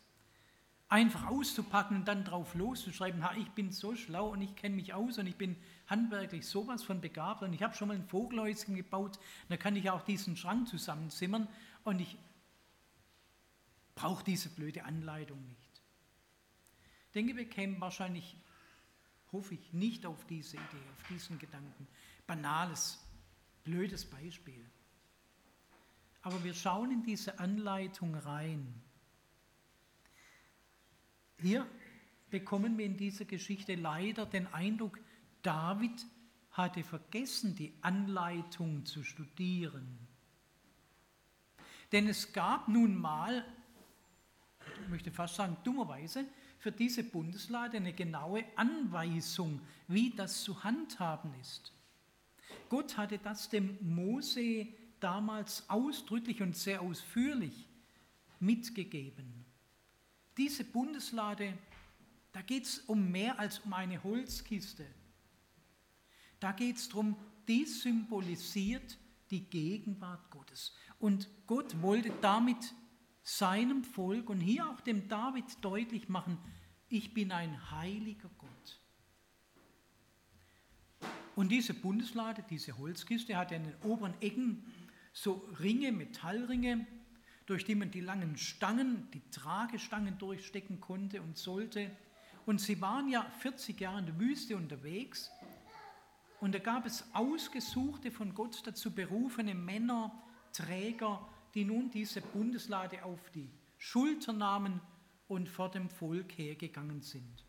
einfach 0.88 1.26
auszupacken 1.26 1.98
und 1.98 2.08
dann 2.08 2.24
drauf 2.24 2.54
loszuschreiben, 2.54 3.22
ha, 3.22 3.34
ich 3.36 3.50
bin 3.50 3.72
so 3.72 3.94
schlau 3.94 4.30
und 4.30 4.40
ich 4.40 4.56
kenne 4.56 4.76
mich 4.76 4.94
aus 4.94 5.18
und 5.18 5.26
ich 5.26 5.36
bin 5.36 5.56
handwerklich 5.86 6.46
sowas 6.46 6.82
von 6.82 7.00
begabt 7.00 7.42
und 7.42 7.52
ich 7.52 7.62
habe 7.62 7.74
schon 7.74 7.88
mal 7.88 7.94
ein 7.94 8.06
Vogelhäuschen 8.06 8.74
gebaut, 8.74 9.18
da 9.48 9.56
kann 9.56 9.76
ich 9.76 9.90
auch 9.90 10.02
diesen 10.02 10.36
Schrank 10.36 10.68
zusammenzimmern 10.68 11.46
und 11.84 12.00
ich 12.00 12.16
brauche 13.94 14.24
diese 14.24 14.48
blöde 14.48 14.84
Anleitung 14.84 15.44
nicht. 15.46 15.82
Ich 17.06 17.12
denke, 17.12 17.36
wir 17.36 17.48
kämen 17.48 17.80
wahrscheinlich, 17.80 18.36
hoffe 19.32 19.54
ich, 19.54 19.72
nicht 19.72 20.06
auf 20.06 20.24
diese 20.26 20.56
Idee, 20.56 20.88
auf 20.96 21.08
diesen 21.08 21.38
Gedanken. 21.38 21.86
Banales, 22.28 23.04
blödes 23.64 24.04
Beispiel. 24.04 24.64
Aber 26.22 26.44
wir 26.44 26.54
schauen 26.54 26.92
in 26.92 27.02
diese 27.02 27.40
Anleitung 27.40 28.14
rein 28.14 28.80
hier 31.40 31.66
bekommen 32.30 32.76
wir 32.76 32.84
in 32.84 32.96
dieser 32.96 33.24
Geschichte 33.24 33.74
leider 33.74 34.26
den 34.26 34.46
Eindruck, 34.52 34.98
David 35.42 36.04
hatte 36.52 36.82
vergessen, 36.82 37.54
die 37.54 37.72
Anleitung 37.80 38.84
zu 38.84 39.04
studieren. 39.04 39.98
Denn 41.92 42.08
es 42.08 42.32
gab 42.32 42.68
nun 42.68 42.96
mal, 42.96 43.44
ich 44.82 44.88
möchte 44.88 45.10
fast 45.10 45.36
sagen 45.36 45.56
dummerweise, 45.62 46.26
für 46.58 46.72
diese 46.72 47.04
Bundeslade 47.04 47.76
eine 47.76 47.92
genaue 47.92 48.44
Anweisung, 48.56 49.60
wie 49.86 50.10
das 50.10 50.42
zu 50.42 50.64
handhaben 50.64 51.32
ist. 51.40 51.72
Gott 52.68 52.96
hatte 52.96 53.18
das 53.18 53.48
dem 53.48 53.78
Mose 53.80 54.68
damals 55.00 55.68
ausdrücklich 55.68 56.42
und 56.42 56.56
sehr 56.56 56.82
ausführlich 56.82 57.68
mitgegeben. 58.40 59.44
Diese 60.36 60.64
Bundeslade, 60.64 61.56
da 62.32 62.42
geht 62.42 62.64
es 62.64 62.78
um 62.80 63.10
mehr 63.10 63.38
als 63.38 63.60
um 63.60 63.72
eine 63.72 64.02
Holzkiste. 64.02 64.86
Da 66.40 66.52
geht 66.52 66.76
es 66.76 66.88
darum, 66.88 67.16
die 67.48 67.64
symbolisiert 67.64 68.98
die 69.30 69.44
Gegenwart 69.44 70.30
Gottes. 70.30 70.74
Und 70.98 71.28
Gott 71.46 71.80
wollte 71.82 72.12
damit 72.20 72.74
seinem 73.22 73.84
Volk 73.84 74.30
und 74.30 74.40
hier 74.40 74.68
auch 74.68 74.80
dem 74.80 75.08
David 75.08 75.44
deutlich 75.62 76.08
machen, 76.08 76.38
ich 76.88 77.12
bin 77.12 77.32
ein 77.32 77.70
heiliger 77.70 78.30
Gott. 78.38 78.80
Und 81.38 81.50
diese 81.50 81.72
Bundeslade, 81.72 82.42
diese 82.50 82.76
Holzkiste, 82.78 83.36
hat 83.36 83.52
in 83.52 83.62
den 83.62 83.74
oberen 83.84 84.12
Ecken 84.20 84.64
so 85.12 85.48
Ringe, 85.60 85.92
Metallringe, 85.92 86.84
durch 87.46 87.64
die 87.64 87.76
man 87.76 87.92
die 87.92 88.00
langen 88.00 88.36
Stangen, 88.36 89.08
die 89.14 89.22
Tragestangen 89.30 90.18
durchstecken 90.18 90.80
konnte 90.80 91.22
und 91.22 91.38
sollte. 91.38 91.92
Und 92.44 92.60
sie 92.60 92.80
waren 92.80 93.08
ja 93.08 93.24
40 93.38 93.80
Jahre 93.80 94.00
in 94.00 94.06
der 94.06 94.18
Wüste 94.18 94.56
unterwegs. 94.56 95.30
Und 96.40 96.56
da 96.56 96.58
gab 96.58 96.86
es 96.86 97.04
ausgesuchte, 97.12 98.10
von 98.10 98.34
Gott 98.34 98.60
dazu 98.66 98.90
berufene 98.90 99.54
Männer, 99.54 100.20
Träger, 100.52 101.24
die 101.54 101.64
nun 101.64 101.88
diese 101.88 102.20
Bundeslade 102.20 103.04
auf 103.04 103.30
die 103.30 103.48
Schulter 103.76 104.32
nahmen 104.32 104.80
und 105.28 105.48
vor 105.48 105.70
dem 105.70 105.88
Volk 105.88 106.36
hergegangen 106.36 107.00
sind. 107.00 107.47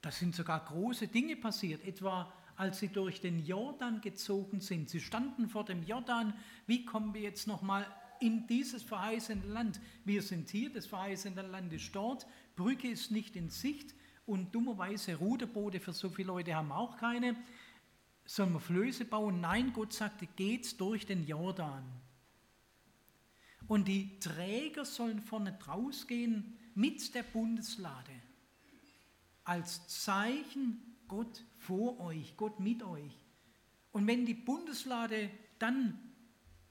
Da 0.00 0.10
sind 0.10 0.34
sogar 0.34 0.64
große 0.64 1.08
Dinge 1.08 1.36
passiert, 1.36 1.84
etwa 1.84 2.32
als 2.58 2.80
sie 2.80 2.88
durch 2.88 3.20
den 3.20 3.44
Jordan 3.44 4.00
gezogen 4.00 4.60
sind. 4.60 4.90
Sie 4.90 5.00
standen 5.00 5.48
vor 5.48 5.64
dem 5.64 5.84
Jordan. 5.84 6.34
Wie 6.66 6.84
kommen 6.84 7.14
wir 7.14 7.20
jetzt 7.20 7.46
nochmal 7.46 7.86
in 8.18 8.48
dieses 8.48 8.82
verheißene 8.82 9.46
Land? 9.46 9.80
Wir 10.04 10.22
sind 10.22 10.50
hier, 10.50 10.72
das 10.72 10.86
verheißene 10.86 11.42
Land 11.42 11.72
ist 11.72 11.94
dort. 11.94 12.26
Brücke 12.56 12.88
ist 12.88 13.12
nicht 13.12 13.36
in 13.36 13.48
Sicht 13.48 13.94
und 14.26 14.54
dummerweise 14.56 15.14
Ruderboote 15.14 15.78
für 15.78 15.92
so 15.92 16.10
viele 16.10 16.28
Leute 16.28 16.54
haben 16.56 16.72
auch 16.72 16.96
keine. 16.96 17.36
Sollen 18.24 18.52
wir 18.52 18.60
Flöße 18.60 19.04
bauen? 19.04 19.40
Nein, 19.40 19.72
Gott 19.72 19.92
sagte, 19.92 20.26
geht 20.26 20.80
durch 20.80 21.06
den 21.06 21.28
Jordan. 21.28 21.84
Und 23.68 23.86
die 23.86 24.18
Träger 24.18 24.84
sollen 24.84 25.20
vorne 25.20 25.52
draus 25.52 26.08
gehen 26.08 26.58
mit 26.74 27.14
der 27.14 27.22
Bundeslade 27.22 28.17
als 29.48 29.88
Zeichen 29.88 30.82
Gott 31.08 31.42
vor 31.56 31.98
euch, 32.00 32.36
Gott 32.36 32.60
mit 32.60 32.82
euch. 32.82 33.18
Und 33.92 34.06
wenn 34.06 34.26
die 34.26 34.34
Bundeslade 34.34 35.30
dann 35.58 35.98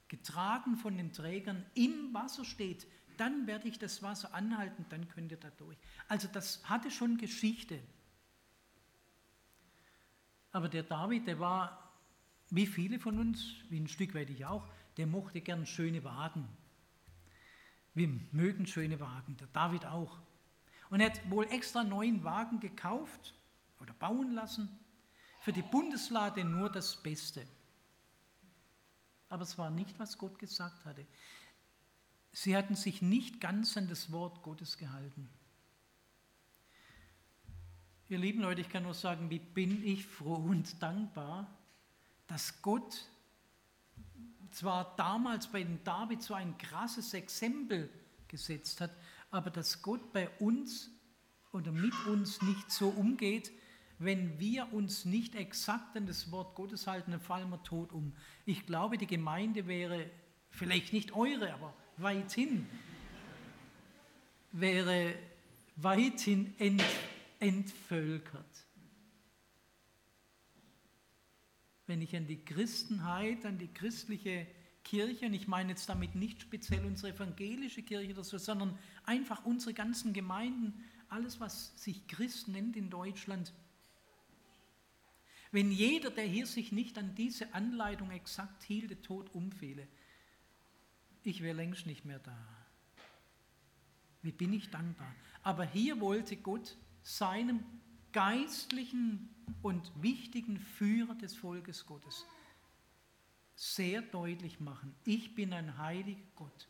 getragen 0.08 0.78
von 0.78 0.96
den 0.96 1.12
Trägern 1.12 1.66
im 1.74 2.14
Wasser 2.14 2.46
steht, 2.46 2.86
dann 3.18 3.48
werde 3.48 3.68
ich 3.68 3.80
das 3.80 4.04
Wasser 4.04 4.36
anhalten, 4.36 4.86
dann 4.90 5.10
könnt 5.10 5.32
ihr 5.32 5.40
da 5.40 5.50
durch. 5.50 5.76
Also 6.08 6.28
das 6.32 6.70
hatte 6.70 6.92
schon 6.92 7.18
Geschichte. 7.18 7.80
Aber 10.52 10.70
der 10.70 10.84
David, 10.84 11.26
der 11.26 11.40
war, 11.40 11.92
wie 12.52 12.68
viele 12.68 13.00
von 13.00 13.18
uns, 13.18 13.56
wie 13.70 13.80
ein 13.80 13.88
Stück 13.88 14.14
weit 14.14 14.30
ich 14.30 14.46
auch, 14.46 14.68
der 14.98 15.08
mochte 15.08 15.42
gern 15.42 15.66
schöne 15.66 16.04
Wagen. 16.04 16.48
Wir 17.96 18.08
mögen 18.32 18.68
schöne 18.68 19.00
Wagen, 19.00 19.36
der 19.38 19.48
David 19.48 19.88
auch. 19.88 20.20
Und 20.90 21.02
hat 21.02 21.30
wohl 21.30 21.46
extra 21.52 21.84
neuen 21.84 22.24
Wagen 22.24 22.60
gekauft 22.60 23.34
oder 23.82 23.94
bauen 23.94 24.34
lassen. 24.34 24.70
Für 25.42 25.52
die 25.54 25.62
Bundeslade 25.62 26.44
nur 26.44 26.70
das 26.70 26.96
Beste. 26.96 27.46
Aber 29.30 29.44
es 29.44 29.58
war 29.58 29.70
nicht, 29.70 30.00
was 30.00 30.18
Gott 30.18 30.40
gesagt 30.40 30.86
hatte. 30.86 31.06
Sie 32.32 32.56
hatten 32.56 32.76
sich 32.76 33.02
nicht 33.02 33.42
ganz 33.42 33.76
an 33.78 33.88
das 33.88 34.12
Wort 34.12 34.44
Gottes 34.44 34.78
gehalten. 34.78 35.30
Ihr 38.10 38.20
lieben 38.20 38.42
Leute, 38.42 38.62
ich 38.62 38.70
kann 38.70 38.84
nur 38.84 38.94
sagen, 38.94 39.30
wie 39.30 39.40
bin 39.40 39.84
ich 39.84 40.06
froh 40.06 40.36
und 40.36 40.82
dankbar, 40.82 41.48
dass 42.28 42.62
Gott 42.62 43.06
zwar 44.52 44.96
damals 44.96 45.48
bei 45.48 45.64
den 45.64 45.84
David 45.84 46.22
so 46.22 46.34
ein 46.34 46.58
krasses 46.58 47.14
Exempel 47.14 47.90
gesetzt 48.28 48.80
hat, 48.82 48.92
aber 49.30 49.50
dass 49.50 49.82
Gott 49.82 50.14
bei 50.14 50.30
uns 50.40 50.90
oder 51.52 51.72
mit 51.72 51.94
uns 52.08 52.42
nicht 52.42 52.72
so 52.72 52.90
umgeht, 52.90 53.52
wenn 54.00 54.40
wir 54.40 54.72
uns 54.74 55.06
nicht 55.06 55.36
exakt 55.36 55.98
an 55.98 56.06
das 56.06 56.32
Wort 56.32 56.56
Gottes 56.56 56.86
halten, 56.88 57.12
dann 57.12 57.22
fallen 57.22 57.50
wir 57.50 57.64
tot 57.64 57.92
um. 57.92 58.14
Ich 58.46 58.66
glaube, 58.66 58.98
die 58.98 59.08
Gemeinde 59.08 59.68
wäre 59.68 60.10
vielleicht 60.52 60.94
nicht 60.94 61.16
eure, 61.16 61.54
aber 61.54 61.74
weithin, 61.98 62.68
wäre 64.52 65.16
weithin 65.76 66.54
ent, 66.60 66.84
entvölkert. 67.40 68.66
Wenn 71.88 72.02
ich 72.02 72.16
an 72.16 72.28
die 72.28 72.44
Christenheit, 72.44 73.46
an 73.46 73.58
die 73.58 73.74
christliche 73.74 74.46
Kirche, 74.88 75.26
und 75.26 75.34
ich 75.34 75.50
meine 75.50 75.72
jetzt 75.72 75.90
damit 75.90 76.16
nicht 76.16 76.42
speziell 76.42 76.86
unsere 76.86 77.14
evangelische 77.14 77.84
Kirche 77.84 78.14
oder 78.14 78.24
so, 78.24 78.38
sondern 78.38 78.80
einfach 79.04 79.44
unsere 79.44 79.74
ganzen 79.74 80.14
Gemeinden, 80.14 80.86
alles, 81.10 81.42
was 81.42 81.74
sich 81.82 82.08
Christ 82.08 82.48
nennt 82.48 82.78
in 82.78 82.90
Deutschland. 82.90 83.54
Wenn 85.52 85.72
jeder, 85.72 86.10
der 86.10 86.24
hier 86.24 86.48
sich 86.48 86.72
nicht 86.72 86.98
an 86.98 87.16
diese 87.16 87.54
Anleitung 87.54 88.12
exakt 88.12 88.64
hielte, 88.64 89.02
tot 89.02 89.34
umfehle, 89.34 89.88
ich 91.24 91.42
wäre 91.42 91.56
längst 91.56 91.86
nicht 91.86 92.06
mehr 92.06 92.20
da. 92.20 92.38
Wie 94.22 94.32
bin 94.32 94.54
ich 94.54 94.70
dankbar. 94.70 95.14
Aber 95.44 95.66
hier 95.66 96.00
wollte 96.00 96.38
Gott 96.38 96.78
seinem 97.04 97.62
geistlichen 98.14 99.30
und 99.62 99.92
wichtigen 100.02 100.60
Führer 100.60 101.16
des 101.16 101.36
Volkes 101.36 101.86
Gottes 101.86 102.26
sehr 103.58 104.04
deutlich 104.04 104.60
machen, 104.60 104.94
ich 105.04 105.34
bin 105.34 105.52
ein 105.52 105.80
heiliger 105.80 106.22
Gott. 106.36 106.68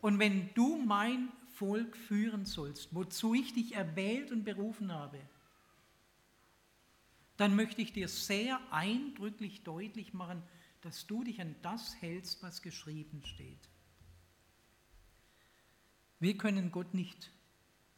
Und 0.00 0.18
wenn 0.18 0.52
du 0.54 0.78
mein 0.78 1.28
Volk 1.54 1.96
führen 1.96 2.46
sollst, 2.46 2.94
wozu 2.94 3.34
ich 3.34 3.52
dich 3.52 3.74
erwählt 3.74 4.32
und 4.32 4.44
berufen 4.44 4.90
habe, 4.90 5.20
dann 7.36 7.54
möchte 7.54 7.82
ich 7.82 7.92
dir 7.92 8.08
sehr 8.08 8.58
eindrücklich 8.72 9.64
deutlich 9.64 10.14
machen, 10.14 10.42
dass 10.80 11.06
du 11.06 11.24
dich 11.24 11.42
an 11.42 11.54
das 11.60 12.00
hältst, 12.00 12.42
was 12.42 12.62
geschrieben 12.62 13.22
steht. 13.24 13.68
Wir 16.20 16.38
können 16.38 16.72
Gott 16.72 16.94
nicht 16.94 17.30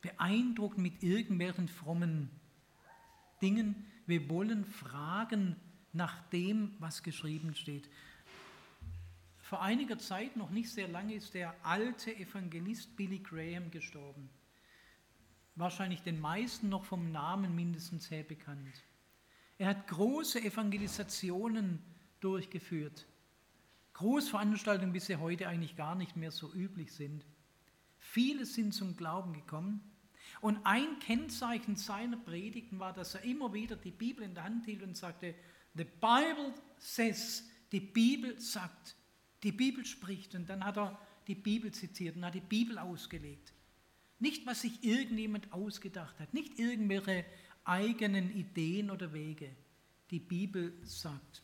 beeindrucken 0.01 0.83
mit 0.83 1.03
irgendwelchen 1.05 1.69
frommen 1.69 2.29
Dingen. 3.41 3.87
Wir 4.07 4.29
wollen 4.29 4.65
fragen, 4.65 5.57
nach 5.93 6.21
dem, 6.29 6.75
was 6.79 7.03
geschrieben 7.03 7.55
steht. 7.55 7.89
Vor 9.39 9.63
einiger 9.63 9.99
Zeit, 9.99 10.37
noch 10.37 10.51
nicht 10.51 10.71
sehr 10.71 10.87
lange, 10.87 11.15
ist 11.15 11.35
der 11.35 11.55
alte 11.65 12.15
Evangelist 12.15 12.97
Billy 12.97 13.19
Graham 13.19 13.71
gestorben. 13.71 14.31
Wahrscheinlich 15.57 16.03
den 16.03 16.21
meisten 16.21 16.69
noch 16.69 16.85
vom 16.85 17.11
Namen 17.11 17.55
mindestens 17.55 18.11
her 18.11 18.23
bekannt. 18.23 18.85
Er 19.59 19.69
hat 19.69 19.89
große 19.89 20.41
Evangelisationen 20.41 21.83
durchgeführt. 22.21 23.07
Großveranstaltungen, 23.95 24.95
wie 24.95 25.01
sie 25.01 25.17
heute 25.17 25.49
eigentlich 25.49 25.77
gar 25.77 25.95
nicht 25.95 26.17
mehr 26.17 26.31
so 26.31 26.53
üblich 26.55 26.93
sind. 26.93 27.27
Viele 27.99 28.47
sind 28.47 28.73
zum 28.73 28.97
Glauben 28.97 29.35
gekommen. 29.35 29.83
Und 30.41 30.61
ein 30.65 30.99
Kennzeichen 31.01 31.77
seiner 31.77 32.17
Predigten 32.17 32.79
war, 32.79 32.93
dass 32.93 33.15
er 33.15 33.25
immer 33.25 33.53
wieder 33.53 33.77
die 33.77 33.91
Bibel 33.91 34.25
in 34.25 34.35
der 34.35 34.45
Hand 34.45 34.65
hielt 34.65 34.83
und 34.83 34.97
sagte, 34.97 35.35
The 35.75 35.85
Bible 35.85 36.55
says, 36.79 37.49
die 37.73 37.81
Bibel 37.81 38.39
sagt, 38.41 38.97
die 39.43 39.53
Bibel 39.53 39.85
spricht. 39.85 40.35
Und 40.35 40.49
dann 40.49 40.65
hat 40.65 40.77
er 40.77 40.99
die 41.27 41.35
Bibel 41.35 41.73
zitiert 41.73 42.17
und 42.17 42.25
hat 42.25 42.35
die 42.35 42.41
Bibel 42.41 42.79
ausgelegt. 42.79 43.53
Nicht, 44.19 44.47
was 44.47 44.63
sich 44.63 44.83
irgendjemand 44.85 45.53
ausgedacht 45.53 46.19
hat, 46.21 46.35
nicht 46.35 46.59
irgendwelche 46.59 47.25
eigenen 47.65 48.35
Ideen 48.35 48.91
oder 48.91 49.13
Wege. 49.13 49.55
Die 50.11 50.19
Bibel 50.19 50.75
sagt. 50.83 51.43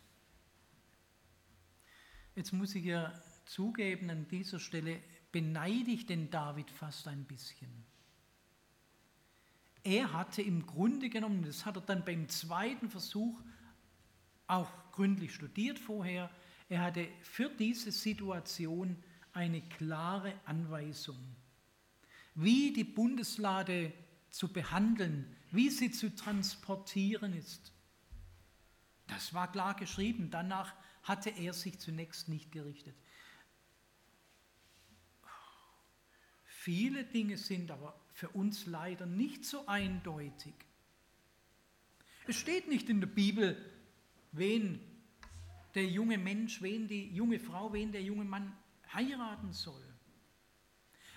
Jetzt 2.34 2.52
muss 2.52 2.74
ich 2.74 2.84
ja 2.84 3.14
zugeben, 3.46 4.10
an 4.10 4.28
dieser 4.28 4.58
Stelle 4.58 5.00
beneide 5.32 5.90
ich 5.90 6.06
den 6.06 6.30
David 6.30 6.70
fast 6.70 7.08
ein 7.08 7.24
bisschen. 7.24 7.70
Er 9.82 10.12
hatte 10.12 10.42
im 10.42 10.66
Grunde 10.66 11.08
genommen, 11.08 11.44
das 11.44 11.64
hat 11.64 11.76
er 11.76 11.82
dann 11.82 12.04
beim 12.04 12.28
zweiten 12.28 12.90
Versuch 12.90 13.40
auch 14.46 14.70
gründlich 14.92 15.34
studiert 15.34 15.78
vorher. 15.78 16.30
Er 16.68 16.82
hatte 16.82 17.08
für 17.22 17.48
diese 17.48 17.92
Situation 17.92 19.02
eine 19.32 19.60
klare 19.62 20.32
Anweisung, 20.44 21.18
wie 22.34 22.72
die 22.72 22.84
Bundeslade 22.84 23.92
zu 24.30 24.52
behandeln, 24.52 25.36
wie 25.50 25.70
sie 25.70 25.90
zu 25.90 26.14
transportieren 26.14 27.34
ist. 27.34 27.72
Das 29.06 29.32
war 29.34 29.50
klar 29.50 29.74
geschrieben. 29.74 30.30
Danach 30.30 30.74
hatte 31.02 31.30
er 31.30 31.52
sich 31.52 31.78
zunächst 31.78 32.28
nicht 32.28 32.50
gerichtet. 32.50 32.96
Viele 36.44 37.04
Dinge 37.04 37.36
sind 37.36 37.70
aber 37.70 38.00
für 38.12 38.28
uns 38.30 38.66
leider 38.66 39.06
nicht 39.06 39.44
so 39.44 39.66
eindeutig. 39.68 40.54
Es 42.26 42.36
steht 42.36 42.66
nicht 42.68 42.88
in 42.88 43.00
der 43.00 43.06
Bibel, 43.06 43.56
wen 44.32 44.80
der 45.74 45.86
junge 45.86 46.18
Mensch, 46.18 46.62
wen 46.62 46.88
die 46.88 47.10
junge 47.14 47.38
Frau, 47.38 47.72
wen 47.72 47.92
der 47.92 48.02
junge 48.02 48.24
Mann 48.24 48.52
heiraten 48.92 49.52
soll. 49.52 49.82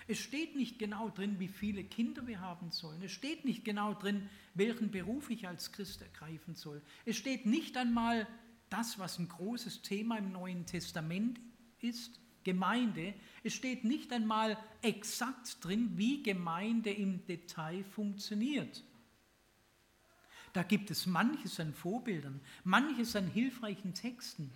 Es 0.06 0.18
steht 0.18 0.56
nicht 0.56 0.78
genau 0.78 1.08
drin, 1.08 1.38
wie 1.38 1.48
viele 1.48 1.84
Kinder 1.84 2.26
wir 2.26 2.40
haben 2.40 2.72
sollen. 2.72 3.00
Es 3.02 3.12
steht 3.12 3.44
nicht 3.44 3.64
genau 3.64 3.94
drin, 3.94 4.28
welchen 4.54 4.90
Beruf 4.90 5.30
ich 5.30 5.46
als 5.46 5.70
Christ 5.70 6.02
ergreifen 6.02 6.56
soll. 6.56 6.82
Es 7.04 7.16
steht 7.16 7.46
nicht 7.46 7.76
einmal 7.76 8.26
das, 8.70 8.98
was 8.98 9.18
ein 9.18 9.28
großes 9.28 9.82
Thema 9.82 10.18
im 10.18 10.32
Neuen 10.32 10.66
Testament 10.66 11.40
ist, 11.78 12.20
Gemeinde. 12.42 13.14
Es 13.44 13.54
steht 13.54 13.84
nicht 13.84 14.12
einmal 14.12 14.58
exakt 14.82 15.62
drin, 15.64 15.92
wie 15.94 16.22
Gemeinde 16.22 16.90
im 16.90 17.24
Detail 17.26 17.84
funktioniert. 17.84 18.82
Da 20.52 20.62
gibt 20.62 20.90
es 20.90 21.06
manches 21.06 21.60
an 21.60 21.72
Vorbildern, 21.72 22.40
manches 22.64 23.14
an 23.14 23.28
hilfreichen 23.28 23.94
Texten. 23.94 24.50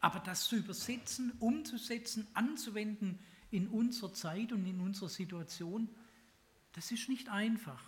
Aber 0.00 0.20
das 0.20 0.44
zu 0.44 0.56
übersetzen, 0.56 1.32
umzusetzen, 1.40 2.26
anzuwenden 2.32 3.18
in 3.50 3.68
unserer 3.68 4.14
Zeit 4.14 4.52
und 4.52 4.66
in 4.66 4.80
unserer 4.80 5.10
Situation, 5.10 5.88
das 6.72 6.90
ist 6.90 7.08
nicht 7.08 7.28
einfach. 7.28 7.82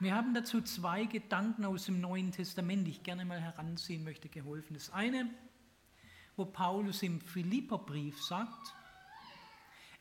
Wir 0.00 0.14
haben 0.16 0.34
dazu 0.34 0.60
zwei 0.60 1.04
Gedanken 1.04 1.64
aus 1.64 1.86
dem 1.86 2.00
Neuen 2.00 2.32
Testament, 2.32 2.86
die 2.86 2.90
ich 2.90 3.02
gerne 3.04 3.24
mal 3.24 3.40
heranziehen 3.40 4.02
möchte, 4.02 4.28
geholfen. 4.28 4.74
Das 4.74 4.90
eine, 4.90 5.30
wo 6.36 6.44
Paulus 6.44 7.04
im 7.04 7.20
Philipperbrief 7.20 8.20
sagt, 8.20 8.74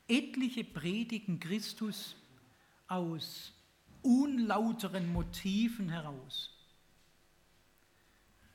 etliche 0.08 0.64
predigen 0.64 1.40
Christus 1.40 2.16
aus 2.88 3.54
unlauteren 4.04 5.12
Motiven 5.12 5.90
heraus. 5.90 6.56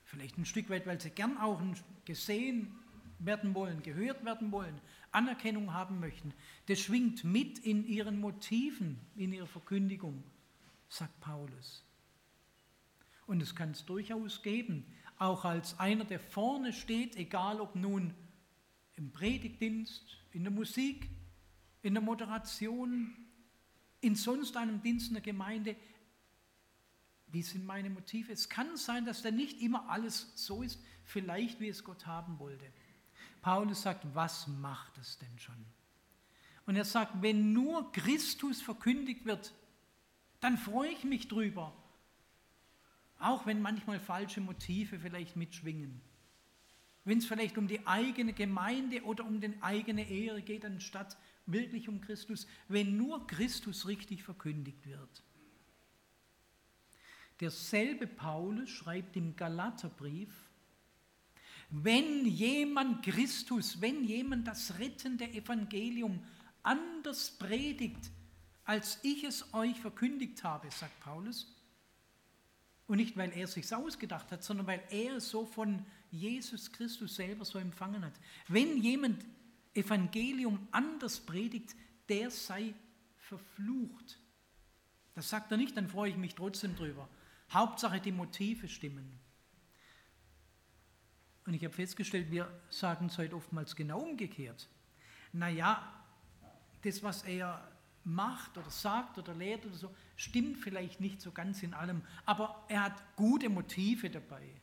Vielleicht 0.04 0.38
ein 0.38 0.46
Stück 0.46 0.70
weit, 0.70 0.86
weil 0.86 1.00
sie 1.00 1.10
gern 1.10 1.36
auch 1.38 1.60
gesehen 2.04 2.72
werden 3.18 3.54
wollen, 3.54 3.82
gehört 3.82 4.24
werden 4.24 4.52
wollen, 4.52 4.80
Anerkennung 5.10 5.72
haben 5.72 6.00
möchten. 6.00 6.32
Das 6.66 6.80
schwingt 6.80 7.24
mit 7.24 7.58
in 7.60 7.86
ihren 7.86 8.20
Motiven, 8.20 9.00
in 9.16 9.32
ihrer 9.32 9.46
Verkündigung, 9.46 10.22
sagt 10.88 11.18
Paulus. 11.20 11.84
Und 13.26 13.42
es 13.42 13.54
kann 13.54 13.70
es 13.70 13.84
durchaus 13.84 14.42
geben, 14.42 14.86
auch 15.18 15.44
als 15.44 15.78
einer, 15.80 16.04
der 16.04 16.20
vorne 16.20 16.72
steht, 16.72 17.16
egal 17.16 17.60
ob 17.60 17.74
nun 17.74 18.14
im 18.96 19.10
Predigtdienst, 19.10 20.18
in 20.32 20.44
der 20.44 20.52
Musik, 20.52 21.08
in 21.82 21.94
der 21.94 22.02
Moderation, 22.02 23.14
in 24.06 24.14
sonst 24.14 24.56
einem 24.56 24.80
Dienst 24.80 25.08
in 25.08 25.14
der 25.14 25.22
Gemeinde, 25.22 25.76
wie 27.26 27.42
sind 27.42 27.66
meine 27.66 27.90
Motive? 27.90 28.32
Es 28.32 28.48
kann 28.48 28.76
sein, 28.76 29.04
dass 29.04 29.22
da 29.22 29.30
nicht 29.30 29.60
immer 29.60 29.90
alles 29.90 30.32
so 30.36 30.62
ist, 30.62 30.80
vielleicht 31.02 31.60
wie 31.60 31.68
es 31.68 31.82
Gott 31.82 32.06
haben 32.06 32.38
wollte. 32.38 32.64
Paulus 33.42 33.82
sagt, 33.82 34.06
was 34.14 34.46
macht 34.46 34.96
es 34.98 35.18
denn 35.18 35.38
schon? 35.38 35.66
Und 36.66 36.76
er 36.76 36.84
sagt, 36.84 37.20
wenn 37.20 37.52
nur 37.52 37.90
Christus 37.92 38.62
verkündigt 38.62 39.24
wird, 39.24 39.52
dann 40.40 40.56
freue 40.56 40.90
ich 40.90 41.04
mich 41.04 41.28
drüber. 41.28 41.72
Auch 43.18 43.46
wenn 43.46 43.60
manchmal 43.60 43.98
falsche 43.98 44.40
Motive 44.40 44.98
vielleicht 44.98 45.36
mitschwingen. 45.36 46.00
Wenn 47.04 47.18
es 47.18 47.26
vielleicht 47.26 47.58
um 47.58 47.66
die 47.66 47.86
eigene 47.86 48.32
Gemeinde 48.32 49.02
oder 49.02 49.24
um 49.24 49.40
die 49.40 49.62
eigene 49.62 50.08
Ehre 50.08 50.42
geht, 50.42 50.64
anstatt 50.64 51.16
wirklich 51.46 51.88
um 51.88 52.00
Christus, 52.00 52.46
wenn 52.68 52.96
nur 52.96 53.26
Christus 53.26 53.86
richtig 53.86 54.22
verkündigt 54.22 54.86
wird. 54.86 55.22
Derselbe 57.40 58.06
Paulus 58.06 58.70
schreibt 58.70 59.16
im 59.16 59.36
Galaterbrief, 59.36 60.32
wenn 61.68 62.26
jemand 62.26 63.04
Christus, 63.04 63.80
wenn 63.80 64.04
jemand 64.04 64.46
das 64.46 64.78
rettende 64.78 65.26
Evangelium 65.28 66.22
anders 66.62 67.30
predigt, 67.38 68.10
als 68.64 68.98
ich 69.02 69.24
es 69.24 69.52
euch 69.52 69.78
verkündigt 69.80 70.42
habe, 70.44 70.70
sagt 70.70 70.98
Paulus, 71.00 71.52
und 72.86 72.98
nicht, 72.98 73.16
weil 73.16 73.32
er 73.32 73.44
es 73.44 73.54
sich 73.54 73.72
ausgedacht 73.74 74.30
hat, 74.30 74.44
sondern 74.44 74.66
weil 74.66 74.82
er 74.90 75.16
es 75.16 75.28
so 75.28 75.44
von 75.44 75.84
Jesus 76.10 76.70
Christus 76.70 77.16
selber 77.16 77.44
so 77.44 77.58
empfangen 77.58 78.04
hat. 78.04 78.14
Wenn 78.46 78.80
jemand 78.80 79.24
Evangelium 79.76 80.66
anders 80.72 81.20
predigt, 81.20 81.74
der 82.08 82.30
sei 82.30 82.74
verflucht. 83.16 84.18
Das 85.14 85.28
sagt 85.30 85.50
er 85.50 85.56
nicht, 85.56 85.76
dann 85.76 85.88
freue 85.88 86.10
ich 86.10 86.16
mich 86.16 86.34
trotzdem 86.34 86.76
drüber. 86.76 87.08
Hauptsache 87.50 88.00
die 88.00 88.12
Motive 88.12 88.68
stimmen. 88.68 89.18
Und 91.46 91.54
ich 91.54 91.64
habe 91.64 91.74
festgestellt, 91.74 92.30
wir 92.30 92.50
sagen 92.68 93.06
es 93.06 93.18
heute 93.18 93.36
oftmals 93.36 93.76
genau 93.76 94.00
umgekehrt. 94.00 94.68
Naja, 95.32 95.80
das, 96.82 97.02
was 97.02 97.22
er 97.22 97.66
macht 98.04 98.56
oder 98.56 98.70
sagt 98.70 99.18
oder 99.18 99.34
lehrt 99.34 99.64
oder 99.66 99.74
so, 99.74 99.94
stimmt 100.16 100.58
vielleicht 100.58 101.00
nicht 101.00 101.20
so 101.20 101.32
ganz 101.32 101.62
in 101.62 101.74
allem, 101.74 102.02
aber 102.24 102.64
er 102.68 102.84
hat 102.84 103.16
gute 103.16 103.48
Motive 103.48 104.10
dabei. 104.10 104.60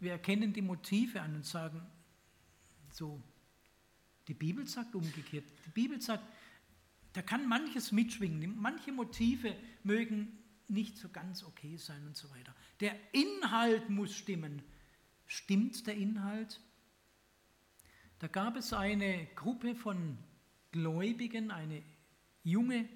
Wir 0.00 0.12
erkennen 0.12 0.52
die 0.52 0.62
Motive 0.62 1.20
an 1.20 1.34
und 1.34 1.46
sagen, 1.46 1.80
so, 2.90 3.22
die 4.28 4.34
Bibel 4.34 4.66
sagt 4.66 4.94
umgekehrt. 4.94 5.44
Die 5.66 5.70
Bibel 5.70 6.00
sagt, 6.00 6.24
da 7.14 7.22
kann 7.22 7.48
manches 7.48 7.90
mitschwingen, 7.90 8.60
manche 8.60 8.92
Motive 8.92 9.56
mögen 9.82 10.38
nicht 10.68 10.98
so 10.98 11.08
ganz 11.08 11.42
okay 11.42 11.76
sein 11.78 12.06
und 12.06 12.16
so 12.16 12.30
weiter. 12.30 12.54
Der 12.80 12.94
Inhalt 13.12 13.88
muss 13.88 14.14
stimmen. 14.14 14.62
Stimmt 15.26 15.86
der 15.86 15.96
Inhalt? 15.96 16.60
Da 18.18 18.26
gab 18.26 18.56
es 18.56 18.72
eine 18.72 19.26
Gruppe 19.34 19.74
von 19.74 20.18
Gläubigen, 20.72 21.50
eine 21.50 21.82
junge 22.42 22.88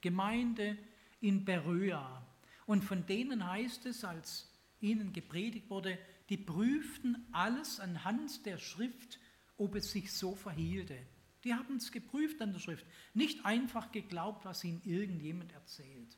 Gemeinde 0.00 0.76
in 1.20 1.44
Beröa. 1.44 2.26
Und 2.66 2.84
von 2.84 3.06
denen 3.06 3.46
heißt 3.46 3.86
es, 3.86 4.04
als 4.04 4.52
ihnen 4.80 5.12
gepredigt 5.12 5.70
wurde, 5.70 5.98
die 6.28 6.36
prüften 6.36 7.26
alles 7.32 7.80
anhand 7.80 8.44
der 8.44 8.58
Schrift, 8.58 9.18
ob 9.58 9.74
es 9.74 9.90
sich 9.90 10.12
so 10.12 10.34
verhielte. 10.34 10.96
Die 11.44 11.54
haben 11.54 11.76
es 11.76 11.92
geprüft 11.92 12.40
an 12.40 12.52
der 12.52 12.60
Schrift, 12.60 12.86
nicht 13.14 13.44
einfach 13.44 13.92
geglaubt, 13.92 14.44
was 14.44 14.64
ihnen 14.64 14.80
irgendjemand 14.84 15.52
erzählt. 15.52 16.16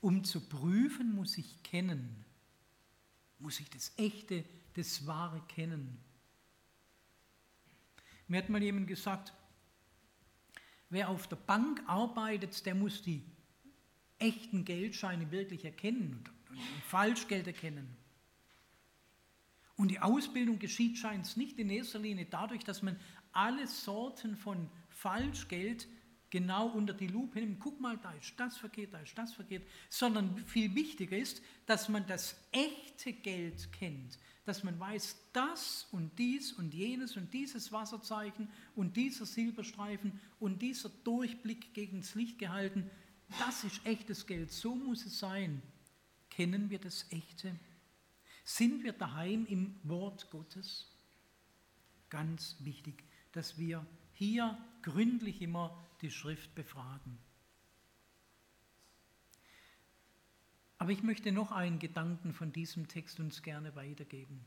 Um 0.00 0.24
zu 0.24 0.48
prüfen, 0.48 1.14
muss 1.14 1.36
ich 1.36 1.62
kennen, 1.62 2.24
muss 3.38 3.60
ich 3.60 3.68
das 3.70 3.92
Echte, 3.96 4.44
das 4.74 5.06
Wahre 5.06 5.40
kennen. 5.48 5.98
Mir 8.28 8.38
hat 8.38 8.48
mal 8.48 8.62
jemand 8.62 8.88
gesagt, 8.88 9.32
wer 10.90 11.08
auf 11.08 11.28
der 11.28 11.36
Bank 11.36 11.82
arbeitet, 11.86 12.66
der 12.66 12.74
muss 12.74 13.02
die 13.02 13.22
echten 14.18 14.64
Geldscheine 14.64 15.30
wirklich 15.30 15.64
erkennen 15.64 16.24
und 16.50 16.84
Falschgeld 16.84 17.46
erkennen. 17.46 17.96
Und 19.76 19.90
die 19.90 20.00
Ausbildung 20.00 20.58
geschieht 20.58 20.96
scheint 20.98 21.36
nicht 21.36 21.58
in 21.58 21.70
erster 21.70 21.98
Linie 21.98 22.26
dadurch, 22.28 22.64
dass 22.64 22.82
man 22.82 22.96
alle 23.32 23.66
Sorten 23.66 24.36
von 24.36 24.70
Falschgeld 24.88 25.86
genau 26.30 26.68
unter 26.68 26.94
die 26.94 27.06
Lupe 27.06 27.40
nimmt, 27.40 27.60
guck 27.60 27.80
mal, 27.80 27.98
da 27.98 28.10
ist 28.12 28.34
das 28.38 28.56
verkehrt, 28.56 28.92
da 28.94 29.00
ist 29.00 29.16
das 29.16 29.32
verkehrt, 29.32 29.64
sondern 29.88 30.36
viel 30.46 30.74
wichtiger 30.74 31.16
ist, 31.16 31.42
dass 31.66 31.88
man 31.88 32.06
das 32.06 32.36
echte 32.52 33.12
Geld 33.12 33.72
kennt, 33.72 34.18
dass 34.44 34.64
man 34.64 34.78
weiß, 34.78 35.16
das 35.32 35.86
und 35.92 36.18
dies 36.18 36.52
und 36.52 36.74
jenes 36.74 37.16
und 37.16 37.32
dieses 37.32 37.70
Wasserzeichen 37.70 38.48
und 38.74 38.96
dieser 38.96 39.26
Silberstreifen 39.26 40.18
und 40.40 40.62
dieser 40.62 40.88
Durchblick 40.88 41.74
gegen 41.74 42.00
das 42.00 42.14
Licht 42.14 42.38
gehalten, 42.38 42.90
das 43.38 43.64
ist 43.64 43.84
echtes 43.84 44.26
Geld, 44.26 44.52
so 44.52 44.74
muss 44.74 45.04
es 45.04 45.18
sein. 45.18 45.62
Kennen 46.30 46.70
wir 46.70 46.78
das 46.78 47.06
echte? 47.10 47.56
Sind 48.46 48.84
wir 48.84 48.92
daheim 48.92 49.44
im 49.46 49.74
Wort 49.82 50.30
Gottes? 50.30 50.88
Ganz 52.10 52.54
wichtig, 52.60 53.02
dass 53.32 53.58
wir 53.58 53.84
hier 54.12 54.56
gründlich 54.82 55.42
immer 55.42 55.76
die 56.00 56.12
Schrift 56.12 56.54
befragen. 56.54 57.18
Aber 60.78 60.92
ich 60.92 61.02
möchte 61.02 61.32
noch 61.32 61.50
einen 61.50 61.80
Gedanken 61.80 62.32
von 62.32 62.52
diesem 62.52 62.86
Text 62.86 63.18
uns 63.18 63.42
gerne 63.42 63.74
weitergeben. 63.74 64.44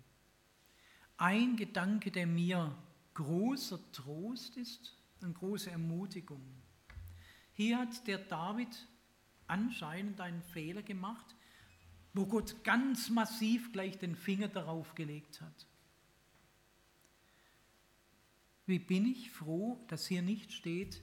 Ein 1.18 1.58
Gedanke, 1.58 2.10
der 2.10 2.26
mir 2.26 2.74
großer 3.16 3.82
Trost 3.92 4.56
ist 4.56 4.98
und 5.20 5.34
große 5.34 5.72
Ermutigung. 5.72 6.42
Hier 7.52 7.80
hat 7.80 8.08
der 8.08 8.20
David 8.20 8.88
anscheinend 9.48 10.22
einen 10.22 10.42
Fehler 10.42 10.84
gemacht 10.84 11.36
wo 12.14 12.26
Gott 12.26 12.64
ganz 12.64 13.10
massiv 13.10 13.72
gleich 13.72 13.98
den 13.98 14.16
Finger 14.16 14.48
darauf 14.48 14.96
gelegt 14.96 15.42
hat. 15.42 15.68
Wie 18.66 18.80
bin 18.80 19.06
ich 19.06 19.32
froh, 19.32 19.84
dass 19.88 20.08
hier 20.08 20.22
nicht 20.22 20.52
steht, 20.52 21.02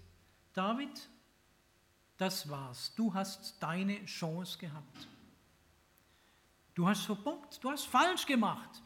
David, 0.53 1.09
das 2.17 2.49
war's, 2.49 2.95
du 2.95 3.13
hast 3.13 3.63
deine 3.63 4.05
Chance 4.05 4.59
gehabt. 4.59 5.09
Du 6.75 6.87
hast 6.87 7.05
verbockt, 7.07 7.63
du 7.63 7.71
hast 7.71 7.87
falsch 7.87 8.27
gemacht. 8.27 8.83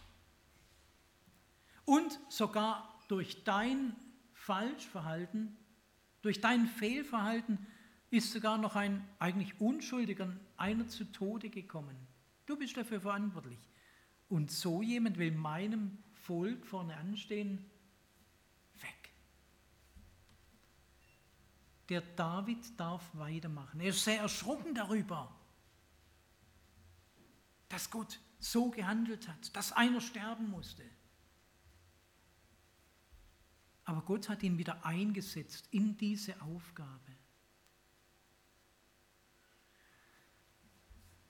Und 1.84 2.18
sogar 2.28 2.98
durch 3.08 3.44
dein 3.44 3.96
Falschverhalten, 4.32 5.56
durch 6.22 6.40
dein 6.40 6.66
Fehlverhalten 6.66 7.66
ist 8.10 8.32
sogar 8.32 8.58
noch 8.58 8.76
ein 8.76 9.06
eigentlich 9.18 9.60
Unschuldiger, 9.60 10.32
einer 10.56 10.88
zu 10.88 11.04
Tode 11.04 11.50
gekommen. 11.50 11.96
Du 12.50 12.56
bist 12.56 12.76
dafür 12.76 13.00
verantwortlich. 13.00 13.60
Und 14.28 14.50
so 14.50 14.82
jemand 14.82 15.18
will 15.18 15.30
meinem 15.30 16.02
Volk 16.14 16.66
vorne 16.66 16.96
anstehen, 16.96 17.64
weg. 18.80 19.12
Der 21.88 22.00
David 22.00 22.58
darf 22.76 23.08
weitermachen. 23.12 23.78
Er 23.78 23.90
ist 23.90 24.02
sehr 24.02 24.18
erschrocken 24.18 24.74
darüber, 24.74 25.32
dass 27.68 27.88
Gott 27.88 28.18
so 28.40 28.68
gehandelt 28.72 29.28
hat, 29.28 29.54
dass 29.54 29.70
einer 29.70 30.00
sterben 30.00 30.50
musste. 30.50 30.82
Aber 33.84 34.02
Gott 34.02 34.28
hat 34.28 34.42
ihn 34.42 34.58
wieder 34.58 34.84
eingesetzt 34.84 35.68
in 35.70 35.96
diese 35.96 36.42
Aufgabe. 36.42 37.09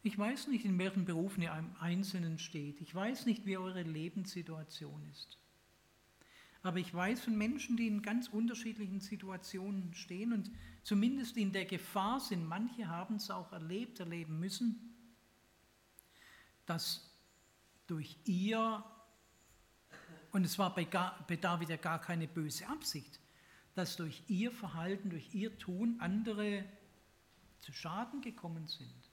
Ich 0.02 0.18
weiß 0.18 0.48
nicht, 0.48 0.64
in 0.64 0.78
welchen 0.78 1.04
Berufen 1.04 1.42
ihr 1.42 1.54
im 1.54 1.74
Einzelnen 1.78 2.38
steht. 2.38 2.80
Ich 2.80 2.94
weiß 2.94 3.26
nicht, 3.26 3.44
wie 3.44 3.58
eure 3.58 3.82
Lebenssituation 3.82 5.04
ist. 5.10 5.38
Aber 6.62 6.78
ich 6.78 6.92
weiß 6.92 7.20
von 7.20 7.36
Menschen, 7.36 7.76
die 7.76 7.86
in 7.86 8.02
ganz 8.02 8.28
unterschiedlichen 8.28 9.00
Situationen 9.00 9.94
stehen 9.94 10.32
und 10.32 10.50
zumindest 10.82 11.36
in 11.36 11.52
der 11.52 11.64
Gefahr 11.64 12.20
sind, 12.20 12.46
manche 12.46 12.88
haben 12.88 13.16
es 13.16 13.30
auch 13.30 13.52
erlebt, 13.52 14.00
erleben 14.00 14.38
müssen, 14.38 14.94
dass 16.66 17.10
durch 17.86 18.16
ihr, 18.24 18.84
und 20.32 20.44
es 20.44 20.58
war 20.58 20.74
bei, 20.74 20.84
bei 20.84 21.36
David 21.36 21.70
ja 21.70 21.76
gar 21.76 22.00
keine 22.00 22.28
böse 22.28 22.68
Absicht, 22.68 23.20
dass 23.74 23.96
durch 23.96 24.22
ihr 24.28 24.52
Verhalten, 24.52 25.10
durch 25.10 25.34
ihr 25.34 25.58
Tun 25.58 25.96
andere 25.98 26.64
zu 27.60 27.72
Schaden 27.72 28.20
gekommen 28.20 28.66
sind. 28.66 29.10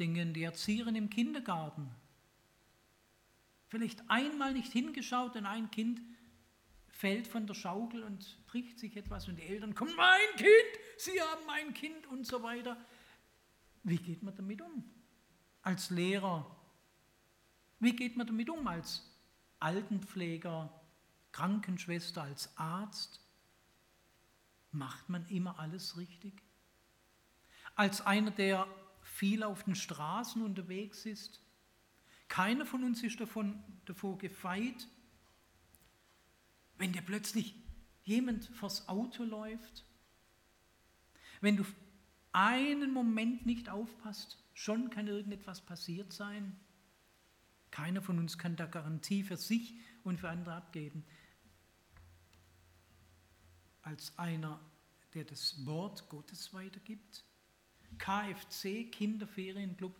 An 0.00 0.32
die 0.32 0.44
Erzieherin 0.44 0.94
im 0.94 1.10
Kindergarten. 1.10 1.90
Vielleicht 3.66 4.08
einmal 4.08 4.52
nicht 4.52 4.72
hingeschaut 4.72 5.36
und 5.36 5.44
ein 5.44 5.70
Kind 5.70 6.00
fällt 6.88 7.26
von 7.26 7.46
der 7.46 7.54
Schaukel 7.54 8.02
und 8.02 8.46
bricht 8.46 8.78
sich 8.78 8.96
etwas 8.96 9.28
und 9.28 9.36
die 9.36 9.42
Eltern 9.42 9.74
kommen, 9.74 9.94
mein 9.96 10.36
Kind, 10.36 10.48
Sie 10.96 11.20
haben 11.20 11.46
mein 11.46 11.74
Kind 11.74 12.06
und 12.06 12.26
so 12.26 12.42
weiter. 12.42 12.76
Wie 13.82 13.98
geht 13.98 14.22
man 14.22 14.34
damit 14.34 14.62
um? 14.62 14.84
Als 15.62 15.90
Lehrer. 15.90 16.56
Wie 17.78 17.94
geht 17.94 18.16
man 18.16 18.26
damit 18.26 18.50
um? 18.50 18.66
Als 18.66 19.04
Altenpfleger, 19.60 20.72
Krankenschwester, 21.32 22.22
als 22.22 22.56
Arzt? 22.56 23.20
Macht 24.72 25.08
man 25.08 25.26
immer 25.28 25.58
alles 25.58 25.96
richtig? 25.96 26.42
Als 27.74 28.00
einer, 28.00 28.30
der 28.30 28.66
viel 29.18 29.42
auf 29.42 29.64
den 29.64 29.74
Straßen 29.74 30.40
unterwegs 30.42 31.04
ist. 31.04 31.42
Keiner 32.28 32.64
von 32.64 32.84
uns 32.84 33.02
ist 33.02 33.18
davon, 33.18 33.60
davor 33.84 34.16
gefeit, 34.16 34.86
wenn 36.76 36.92
dir 36.92 37.02
plötzlich 37.02 37.56
jemand 38.04 38.44
vors 38.44 38.88
Auto 38.88 39.24
läuft. 39.24 39.84
Wenn 41.40 41.56
du 41.56 41.64
einen 42.30 42.92
Moment 42.92 43.44
nicht 43.44 43.68
aufpasst, 43.68 44.38
schon 44.54 44.88
kann 44.88 45.08
irgendetwas 45.08 45.66
passiert 45.66 46.12
sein. 46.12 46.56
Keiner 47.72 48.02
von 48.02 48.20
uns 48.20 48.38
kann 48.38 48.54
da 48.54 48.66
Garantie 48.66 49.24
für 49.24 49.36
sich 49.36 49.74
und 50.04 50.20
für 50.20 50.30
andere 50.30 50.54
abgeben. 50.54 51.04
Als 53.82 54.16
einer, 54.16 54.60
der 55.14 55.24
das 55.24 55.66
Wort 55.66 56.08
Gottes 56.08 56.54
weitergibt, 56.54 57.24
KFC, 57.96 58.90
Kinderferienclub. 58.90 59.94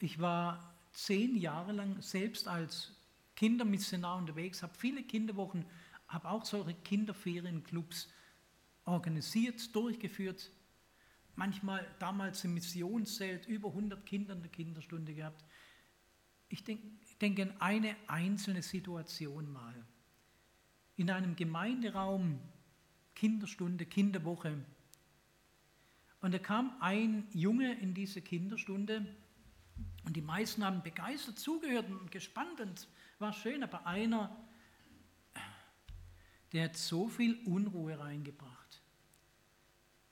Ich 0.00 0.18
war 0.18 0.74
zehn 0.92 1.36
Jahre 1.36 1.72
lang 1.72 2.00
selbst 2.00 2.48
als 2.48 2.92
Kindermissionar 3.34 4.16
unterwegs, 4.16 4.62
habe 4.62 4.74
viele 4.74 5.02
Kinderwochen, 5.02 5.66
habe 6.08 6.30
auch 6.30 6.44
solche 6.44 6.74
Kinderferienclubs 6.74 8.08
organisiert, 8.84 9.74
durchgeführt. 9.74 10.50
Manchmal 11.34 11.86
damals 11.98 12.44
im 12.44 12.54
Missionszelt 12.54 13.46
über 13.46 13.68
100 13.68 14.06
Kinder 14.06 14.32
in 14.34 14.42
der 14.42 14.50
Kinderstunde 14.50 15.14
gehabt. 15.14 15.44
Ich 16.48 16.64
denke 16.64 16.86
denk 17.20 17.40
an 17.40 17.52
eine 17.60 17.96
einzelne 18.06 18.62
Situation 18.62 19.50
mal. 19.52 19.74
In 20.96 21.10
einem 21.10 21.36
Gemeinderaum, 21.36 22.38
Kinderstunde, 23.14 23.86
Kinderwoche, 23.86 24.64
und 26.26 26.32
da 26.32 26.40
kam 26.40 26.76
ein 26.80 27.28
Junge 27.32 27.72
in 27.78 27.94
diese 27.94 28.20
Kinderstunde 28.20 29.06
und 30.04 30.16
die 30.16 30.22
meisten 30.22 30.64
haben 30.64 30.82
begeistert 30.82 31.38
zugehört 31.38 31.88
und 31.88 32.10
gespannt 32.10 32.60
und 32.60 32.88
war 33.20 33.32
schön, 33.32 33.62
aber 33.62 33.86
einer, 33.86 34.36
der 36.52 36.64
hat 36.64 36.76
so 36.76 37.06
viel 37.06 37.38
Unruhe 37.44 37.96
reingebracht. 37.96 38.82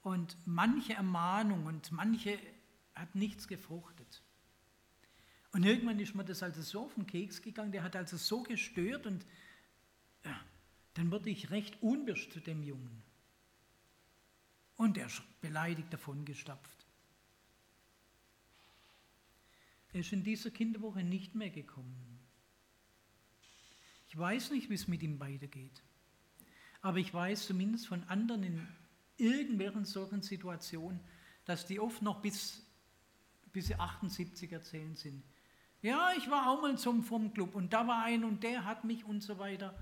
Und 0.03 0.37
manche 0.44 0.92
Ermahnung 0.92 1.66
und 1.66 1.90
manche 1.90 2.38
hat 2.94 3.16
nichts 3.16 3.48
gefruchtet. 3.48 4.22
Und 5.50 5.64
irgendwann 5.64 5.98
ist 5.98 6.14
mir 6.14 6.24
das 6.24 6.44
also 6.44 6.62
so 6.62 6.85
auf 6.85 6.94
den 6.94 7.09
Keks 7.09 7.42
gegangen, 7.42 7.72
der 7.72 7.83
hat 7.83 7.96
also 7.96 8.16
so 8.16 8.44
gestört 8.44 9.05
und 9.09 9.27
ja, 10.24 10.40
dann 10.94 11.11
wurde 11.11 11.31
ich 11.31 11.50
recht 11.50 11.83
unwirsch 11.83 12.31
zu 12.31 12.38
dem 12.38 12.62
Jungen. 12.62 13.03
Und 14.76 14.98
er 14.98 15.06
ist 15.06 15.22
beleidigt 15.40 15.92
davongestapft. 15.92 16.87
Er 19.92 20.00
ist 20.00 20.12
in 20.12 20.24
dieser 20.24 20.50
Kinderwoche 20.50 21.04
nicht 21.04 21.34
mehr 21.37 21.50
gekommen. 21.50 22.18
Ich 24.08 24.18
weiß 24.18 24.50
nicht, 24.50 24.68
wie 24.70 24.74
es 24.74 24.88
mit 24.88 25.02
ihm 25.02 25.20
weitergeht. 25.20 25.82
Aber 26.82 26.98
ich 26.98 27.14
weiß 27.14 27.46
zumindest 27.46 27.87
von 27.87 28.02
anderen 28.04 28.42
in 28.42 28.68
irgendwelchen 29.16 29.84
solchen 29.84 30.22
Situationen, 30.22 31.00
dass 31.44 31.66
die 31.66 31.78
oft 31.78 32.02
noch 32.02 32.20
bis, 32.20 32.66
bis 33.52 33.68
sie 33.68 33.76
78 33.76 34.52
erzählen 34.52 34.96
sind. 34.96 35.22
Ja, 35.82 36.12
ich 36.16 36.30
war 36.30 36.50
auch 36.50 36.62
mal 36.62 36.76
zum 36.78 37.04
vom 37.04 37.32
Club 37.32 37.54
und 37.54 37.72
da 37.72 37.87
war 37.87 38.04
ein 38.04 38.24
und 38.24 38.42
der 38.42 38.64
hat 38.64 38.84
mich 38.84 39.04
und 39.04 39.22
so 39.22 39.38
weiter. 39.38 39.78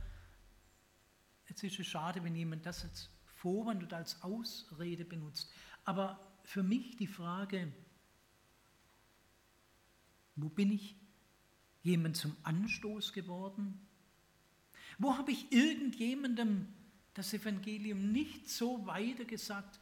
Jetzt 1.49 1.63
ist 1.63 1.79
es 1.79 1.87
schade, 1.87 2.23
wenn 2.25 2.35
jemand 2.35 2.67
das 2.67 2.83
jetzt 2.83 3.11
Vorwand 3.43 3.83
oder 3.83 3.97
als 3.97 4.23
Ausrede 4.23 5.05
benutzt. 5.05 5.53
Aber 5.85 6.21
für 6.45 6.63
mich 6.63 6.97
die 6.97 7.09
Frage, 7.09 7.73
wo 10.37 10.49
bin 10.49 10.71
ich 10.71 10.95
jemand 11.83 12.17
zum 12.17 12.37
Anstoß 12.45 13.13
geworden? 13.13 13.85
Wo 14.97 15.19
habe 15.19 15.33
ich 15.33 15.51
irgendjemandem 15.51 16.69
das 17.15 17.35
Evangelium 17.35 18.13
nicht 18.13 18.49
so 18.49 18.87
weitergesagt, 18.87 19.81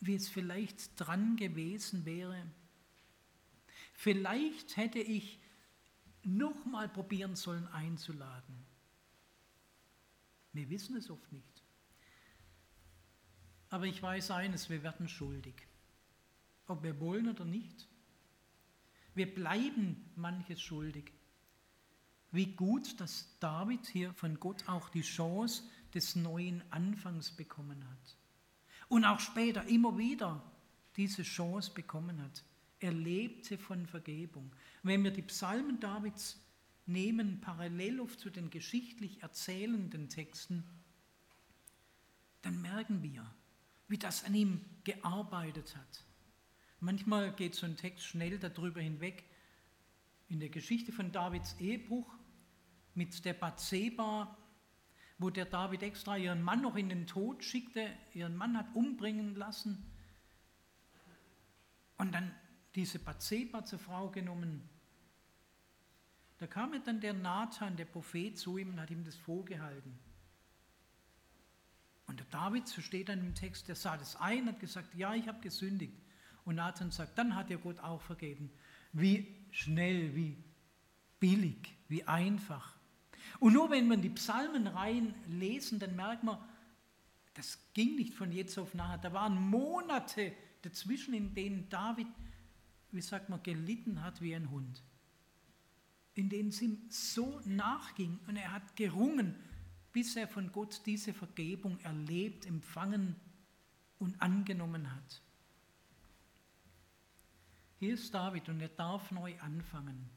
wie 0.00 0.14
es 0.14 0.28
vielleicht 0.28 1.00
dran 1.00 1.36
gewesen 1.36 2.04
wäre? 2.04 2.46
Vielleicht 3.94 4.76
hätte 4.76 4.98
ich 4.98 5.40
nochmal 6.22 6.90
probieren 6.90 7.34
sollen 7.34 7.66
einzuladen. 7.68 8.66
Wir 10.52 10.68
wissen 10.68 10.96
es 10.96 11.08
oft 11.08 11.32
nicht. 11.32 11.53
Aber 13.74 13.86
ich 13.86 14.00
weiß 14.00 14.30
eines, 14.30 14.70
wir 14.70 14.84
werden 14.84 15.08
schuldig. 15.08 15.66
Ob 16.68 16.84
wir 16.84 17.00
wollen 17.00 17.28
oder 17.28 17.44
nicht. 17.44 17.88
Wir 19.16 19.34
bleiben 19.34 20.12
manches 20.14 20.60
schuldig. 20.60 21.10
Wie 22.30 22.54
gut, 22.54 23.00
dass 23.00 23.36
David 23.40 23.84
hier 23.88 24.12
von 24.12 24.38
Gott 24.38 24.68
auch 24.68 24.90
die 24.90 25.02
Chance 25.02 25.64
des 25.92 26.14
neuen 26.14 26.62
Anfangs 26.70 27.32
bekommen 27.32 27.84
hat. 27.90 28.16
Und 28.88 29.04
auch 29.04 29.18
später 29.18 29.66
immer 29.66 29.98
wieder 29.98 30.40
diese 30.94 31.24
Chance 31.24 31.72
bekommen 31.74 32.22
hat. 32.22 32.44
Er 32.78 32.92
lebte 32.92 33.58
von 33.58 33.88
Vergebung. 33.88 34.54
Wenn 34.84 35.02
wir 35.02 35.10
die 35.10 35.22
Psalmen 35.22 35.80
Davids 35.80 36.40
nehmen, 36.86 37.40
parallel 37.40 37.98
oft 37.98 38.20
zu 38.20 38.30
den 38.30 38.50
geschichtlich 38.50 39.20
erzählenden 39.24 40.08
Texten, 40.10 40.62
dann 42.42 42.62
merken 42.62 43.02
wir, 43.02 43.28
wie 43.88 43.98
das 43.98 44.24
an 44.24 44.34
ihm 44.34 44.64
gearbeitet 44.84 45.76
hat. 45.76 46.04
Manchmal 46.80 47.32
geht 47.32 47.54
so 47.54 47.66
ein 47.66 47.76
Text 47.76 48.04
schnell 48.04 48.38
darüber 48.38 48.80
hinweg. 48.80 49.24
In 50.28 50.40
der 50.40 50.48
Geschichte 50.48 50.92
von 50.92 51.12
Davids 51.12 51.54
Ehebruch 51.58 52.12
mit 52.94 53.24
der 53.24 53.34
Bathseba, 53.34 54.36
wo 55.18 55.30
der 55.30 55.46
David 55.46 55.82
extra 55.82 56.16
ihren 56.16 56.42
Mann 56.42 56.62
noch 56.62 56.76
in 56.76 56.88
den 56.88 57.06
Tod 57.06 57.44
schickte, 57.44 57.90
ihren 58.12 58.36
Mann 58.36 58.56
hat 58.56 58.74
umbringen 58.74 59.34
lassen 59.34 59.90
und 61.98 62.12
dann 62.12 62.34
diese 62.74 62.98
Bathseba 62.98 63.64
zur 63.64 63.78
Frau 63.78 64.10
genommen. 64.10 64.68
Da 66.38 66.46
kam 66.46 66.72
dann 66.84 67.00
der 67.00 67.12
Nathan, 67.12 67.76
der 67.76 67.84
Prophet, 67.84 68.36
zu 68.36 68.58
ihm 68.58 68.70
und 68.70 68.80
hat 68.80 68.90
ihm 68.90 69.04
das 69.04 69.16
vorgehalten. 69.16 69.98
Und 72.06 72.20
der 72.20 72.26
David, 72.26 72.68
so 72.68 72.82
steht 72.82 73.08
dann 73.08 73.20
im 73.20 73.34
Text, 73.34 73.68
der 73.68 73.76
sah 73.76 73.96
das 73.96 74.16
ein, 74.16 74.46
hat 74.46 74.60
gesagt, 74.60 74.94
ja, 74.94 75.14
ich 75.14 75.26
habe 75.26 75.40
gesündigt. 75.40 75.94
Und 76.44 76.56
Nathan 76.56 76.90
sagt, 76.90 77.16
dann 77.16 77.34
hat 77.34 77.48
dir 77.48 77.58
Gott 77.58 77.78
auch 77.80 78.02
vergeben. 78.02 78.50
Wie 78.92 79.34
schnell, 79.50 80.14
wie 80.14 80.36
billig, 81.18 81.74
wie 81.88 82.04
einfach. 82.04 82.76
Und 83.40 83.54
nur 83.54 83.70
wenn 83.70 83.88
man 83.88 84.02
die 84.02 84.10
Psalmen 84.10 84.66
rein 84.66 85.14
lesen, 85.26 85.78
dann 85.78 85.96
merkt 85.96 86.22
man, 86.22 86.38
das 87.34 87.58
ging 87.72 87.96
nicht 87.96 88.14
von 88.14 88.30
jetzt 88.30 88.58
auf 88.58 88.74
nachher. 88.74 88.98
Da 88.98 89.12
waren 89.12 89.34
Monate 89.34 90.32
dazwischen, 90.62 91.14
in 91.14 91.34
denen 91.34 91.68
David, 91.68 92.06
wie 92.92 93.00
sagt 93.00 93.28
man, 93.28 93.42
gelitten 93.42 94.02
hat 94.02 94.20
wie 94.20 94.34
ein 94.34 94.50
Hund. 94.50 94.82
In 96.14 96.28
denen 96.28 96.50
es 96.50 96.62
ihm 96.62 96.78
so 96.90 97.40
nachging 97.44 98.20
und 98.28 98.36
er 98.36 98.52
hat 98.52 98.76
gerungen, 98.76 99.34
bis 99.94 100.16
er 100.16 100.26
von 100.26 100.50
Gott 100.50 100.82
diese 100.86 101.14
Vergebung 101.14 101.78
erlebt, 101.80 102.46
empfangen 102.46 103.14
und 104.00 104.20
angenommen 104.20 104.92
hat. 104.92 105.22
Hier 107.78 107.94
ist 107.94 108.12
David 108.12 108.48
und 108.48 108.60
er 108.60 108.70
darf 108.70 109.12
neu 109.12 109.38
anfangen. 109.40 110.10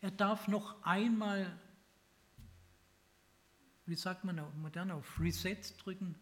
Er 0.00 0.10
darf 0.10 0.48
noch 0.48 0.82
einmal, 0.82 1.58
wie 3.84 3.96
sagt 3.96 4.24
man 4.24 4.40
modern 4.58 4.90
auf 4.90 5.20
Reset 5.20 5.60
drücken, 5.76 6.18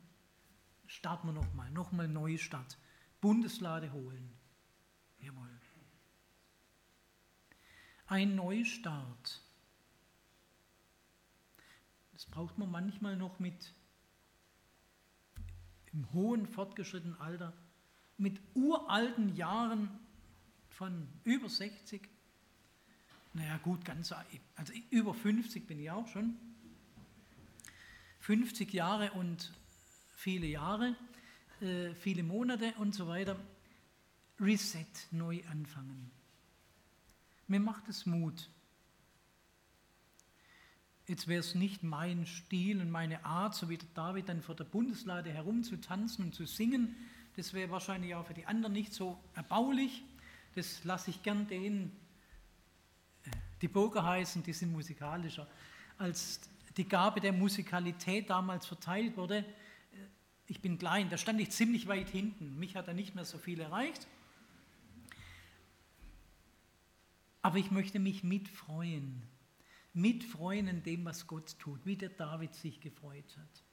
starten 0.86 1.28
wir 1.28 1.32
nochmal, 1.32 1.70
nochmal 1.70 2.08
Neustart, 2.08 2.76
Bundeslade 3.20 3.92
holen. 3.92 4.36
Jawohl. 5.20 5.48
Ein 8.06 8.34
Neustart. 8.34 9.40
Braucht 12.30 12.58
man 12.58 12.70
manchmal 12.70 13.16
noch 13.16 13.38
mit 13.38 13.74
im 15.92 16.12
hohen, 16.12 16.46
fortgeschrittenen 16.46 17.20
Alter, 17.20 17.52
mit 18.16 18.40
uralten 18.54 19.34
Jahren 19.34 19.90
von 20.68 21.08
über 21.24 21.48
60. 21.48 22.08
Naja 23.32 23.58
gut, 23.58 23.84
ganz, 23.84 24.12
also 24.56 24.72
über 24.90 25.14
50 25.14 25.66
bin 25.66 25.80
ich 25.80 25.90
auch 25.90 26.06
schon. 26.08 26.36
50 28.20 28.72
Jahre 28.72 29.12
und 29.12 29.52
viele 30.14 30.46
Jahre, 30.46 30.94
äh, 31.60 31.94
viele 31.94 32.22
Monate 32.22 32.74
und 32.78 32.94
so 32.94 33.08
weiter. 33.08 33.36
Reset, 34.38 34.86
neu 35.10 35.42
anfangen. 35.50 36.10
Mir 37.46 37.60
macht 37.60 37.88
es 37.88 38.06
Mut. 38.06 38.48
Jetzt 41.10 41.26
wäre 41.26 41.40
es 41.40 41.56
nicht 41.56 41.82
mein 41.82 42.24
Stil 42.24 42.80
und 42.80 42.88
meine 42.88 43.24
Art, 43.24 43.56
so 43.56 43.68
wie 43.68 43.80
David 43.94 44.28
dann 44.28 44.42
vor 44.42 44.54
der 44.54 44.62
Bundeslade 44.62 45.32
herumzutanzen 45.32 46.26
und 46.26 46.36
zu 46.36 46.46
singen. 46.46 46.94
Das 47.34 47.52
wäre 47.52 47.68
wahrscheinlich 47.68 48.14
auch 48.14 48.24
für 48.24 48.32
die 48.32 48.46
anderen 48.46 48.72
nicht 48.72 48.94
so 48.94 49.18
erbaulich. 49.34 50.04
Das 50.54 50.84
lasse 50.84 51.10
ich 51.10 51.24
gern 51.24 51.48
denen, 51.48 51.90
äh, 53.24 53.30
die 53.60 53.66
Burger 53.66 54.04
heißen, 54.04 54.44
die 54.44 54.52
sind 54.52 54.70
musikalischer. 54.70 55.48
Als 55.98 56.42
die 56.76 56.88
Gabe 56.88 57.18
der 57.18 57.32
Musikalität 57.32 58.30
damals 58.30 58.66
verteilt 58.66 59.16
wurde, 59.16 59.38
äh, 59.38 59.44
ich 60.46 60.60
bin 60.60 60.78
klein, 60.78 61.10
da 61.10 61.18
stand 61.18 61.40
ich 61.40 61.50
ziemlich 61.50 61.88
weit 61.88 62.08
hinten. 62.08 62.56
Mich 62.60 62.76
hat 62.76 62.86
er 62.86 62.94
nicht 62.94 63.16
mehr 63.16 63.24
so 63.24 63.36
viel 63.36 63.58
erreicht. 63.58 64.06
Aber 67.42 67.58
ich 67.58 67.72
möchte 67.72 67.98
mich 67.98 68.22
mitfreuen 68.22 69.24
mitfreuen 69.92 70.68
in 70.68 70.82
dem, 70.82 71.04
was 71.04 71.26
Gott 71.26 71.58
tut, 71.58 71.84
wie 71.84 71.96
der 71.96 72.10
David 72.10 72.54
sich 72.54 72.80
gefreut 72.80 73.36
hat. 73.36 73.64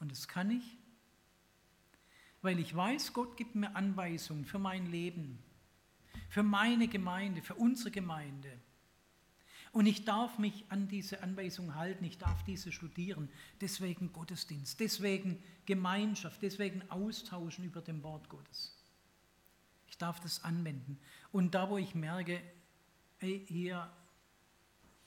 Und 0.00 0.10
das 0.10 0.26
kann 0.28 0.50
ich, 0.50 0.78
weil 2.42 2.58
ich 2.58 2.74
weiß, 2.74 3.12
Gott 3.12 3.36
gibt 3.36 3.54
mir 3.54 3.76
Anweisungen 3.76 4.44
für 4.44 4.58
mein 4.58 4.86
Leben, 4.86 5.38
für 6.28 6.42
meine 6.42 6.88
Gemeinde, 6.88 7.42
für 7.42 7.54
unsere 7.54 7.90
Gemeinde. 7.90 8.50
Und 9.72 9.86
ich 9.86 10.04
darf 10.04 10.38
mich 10.38 10.64
an 10.68 10.88
diese 10.88 11.22
Anweisungen 11.22 11.76
halten, 11.76 12.04
ich 12.04 12.18
darf 12.18 12.42
diese 12.44 12.72
studieren. 12.72 13.28
Deswegen 13.60 14.12
Gottesdienst, 14.12 14.80
deswegen 14.80 15.40
Gemeinschaft, 15.66 16.42
deswegen 16.42 16.82
austauschen 16.90 17.64
über 17.64 17.80
dem 17.80 18.02
Wort 18.02 18.28
Gottes. 18.28 18.76
Ich 19.86 19.96
darf 19.98 20.18
das 20.18 20.42
anwenden. 20.42 20.98
Und 21.30 21.54
da, 21.54 21.70
wo 21.70 21.78
ich 21.78 21.94
merke, 21.94 22.42
ey, 23.20 23.44
hier 23.46 23.92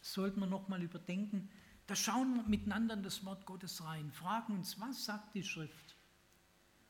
sollten 0.03 0.39
wir 0.39 0.47
nochmal 0.47 0.83
überdenken. 0.83 1.49
Da 1.87 1.95
schauen 1.95 2.35
wir 2.35 2.43
miteinander 2.43 2.93
in 2.93 3.03
das 3.03 3.25
Wort 3.25 3.45
Gottes 3.45 3.83
rein, 3.83 4.11
fragen 4.11 4.53
uns, 4.53 4.79
was 4.79 5.05
sagt 5.05 5.33
die 5.35 5.43
Schrift? 5.43 5.95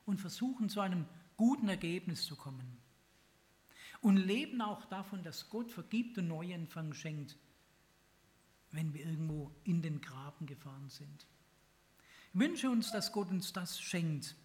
Und 0.05 0.19
versuchen 0.19 0.69
zu 0.69 0.81
einem 0.81 1.05
guten 1.37 1.69
Ergebnis 1.69 2.25
zu 2.25 2.35
kommen. 2.35 2.77
Und 4.01 4.17
leben 4.17 4.61
auch 4.61 4.85
davon, 4.85 5.23
dass 5.23 5.49
Gott 5.49 5.71
vergibt 5.71 6.17
und 6.17 6.27
Neuanfang 6.27 6.93
schenkt, 6.93 7.37
wenn 8.71 8.93
wir 8.93 9.05
irgendwo 9.05 9.51
in 9.63 9.81
den 9.81 10.01
Graben 10.01 10.45
gefahren 10.45 10.89
sind. 10.89 11.25
Ich 12.33 12.39
wünsche 12.39 12.69
uns, 12.69 12.91
dass 12.91 13.11
Gott 13.11 13.29
uns 13.29 13.53
das 13.53 13.79
schenkt, 13.79 14.35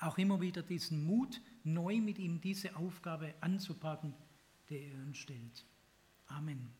auch 0.00 0.18
immer 0.18 0.40
wieder 0.40 0.62
diesen 0.62 1.04
Mut, 1.04 1.40
neu 1.62 2.00
mit 2.00 2.18
ihm 2.18 2.40
diese 2.40 2.74
Aufgabe 2.74 3.34
anzupacken, 3.42 4.14
der 4.70 4.80
er 4.80 5.02
uns 5.02 5.18
stellt. 5.18 5.66
Amen. 6.26 6.79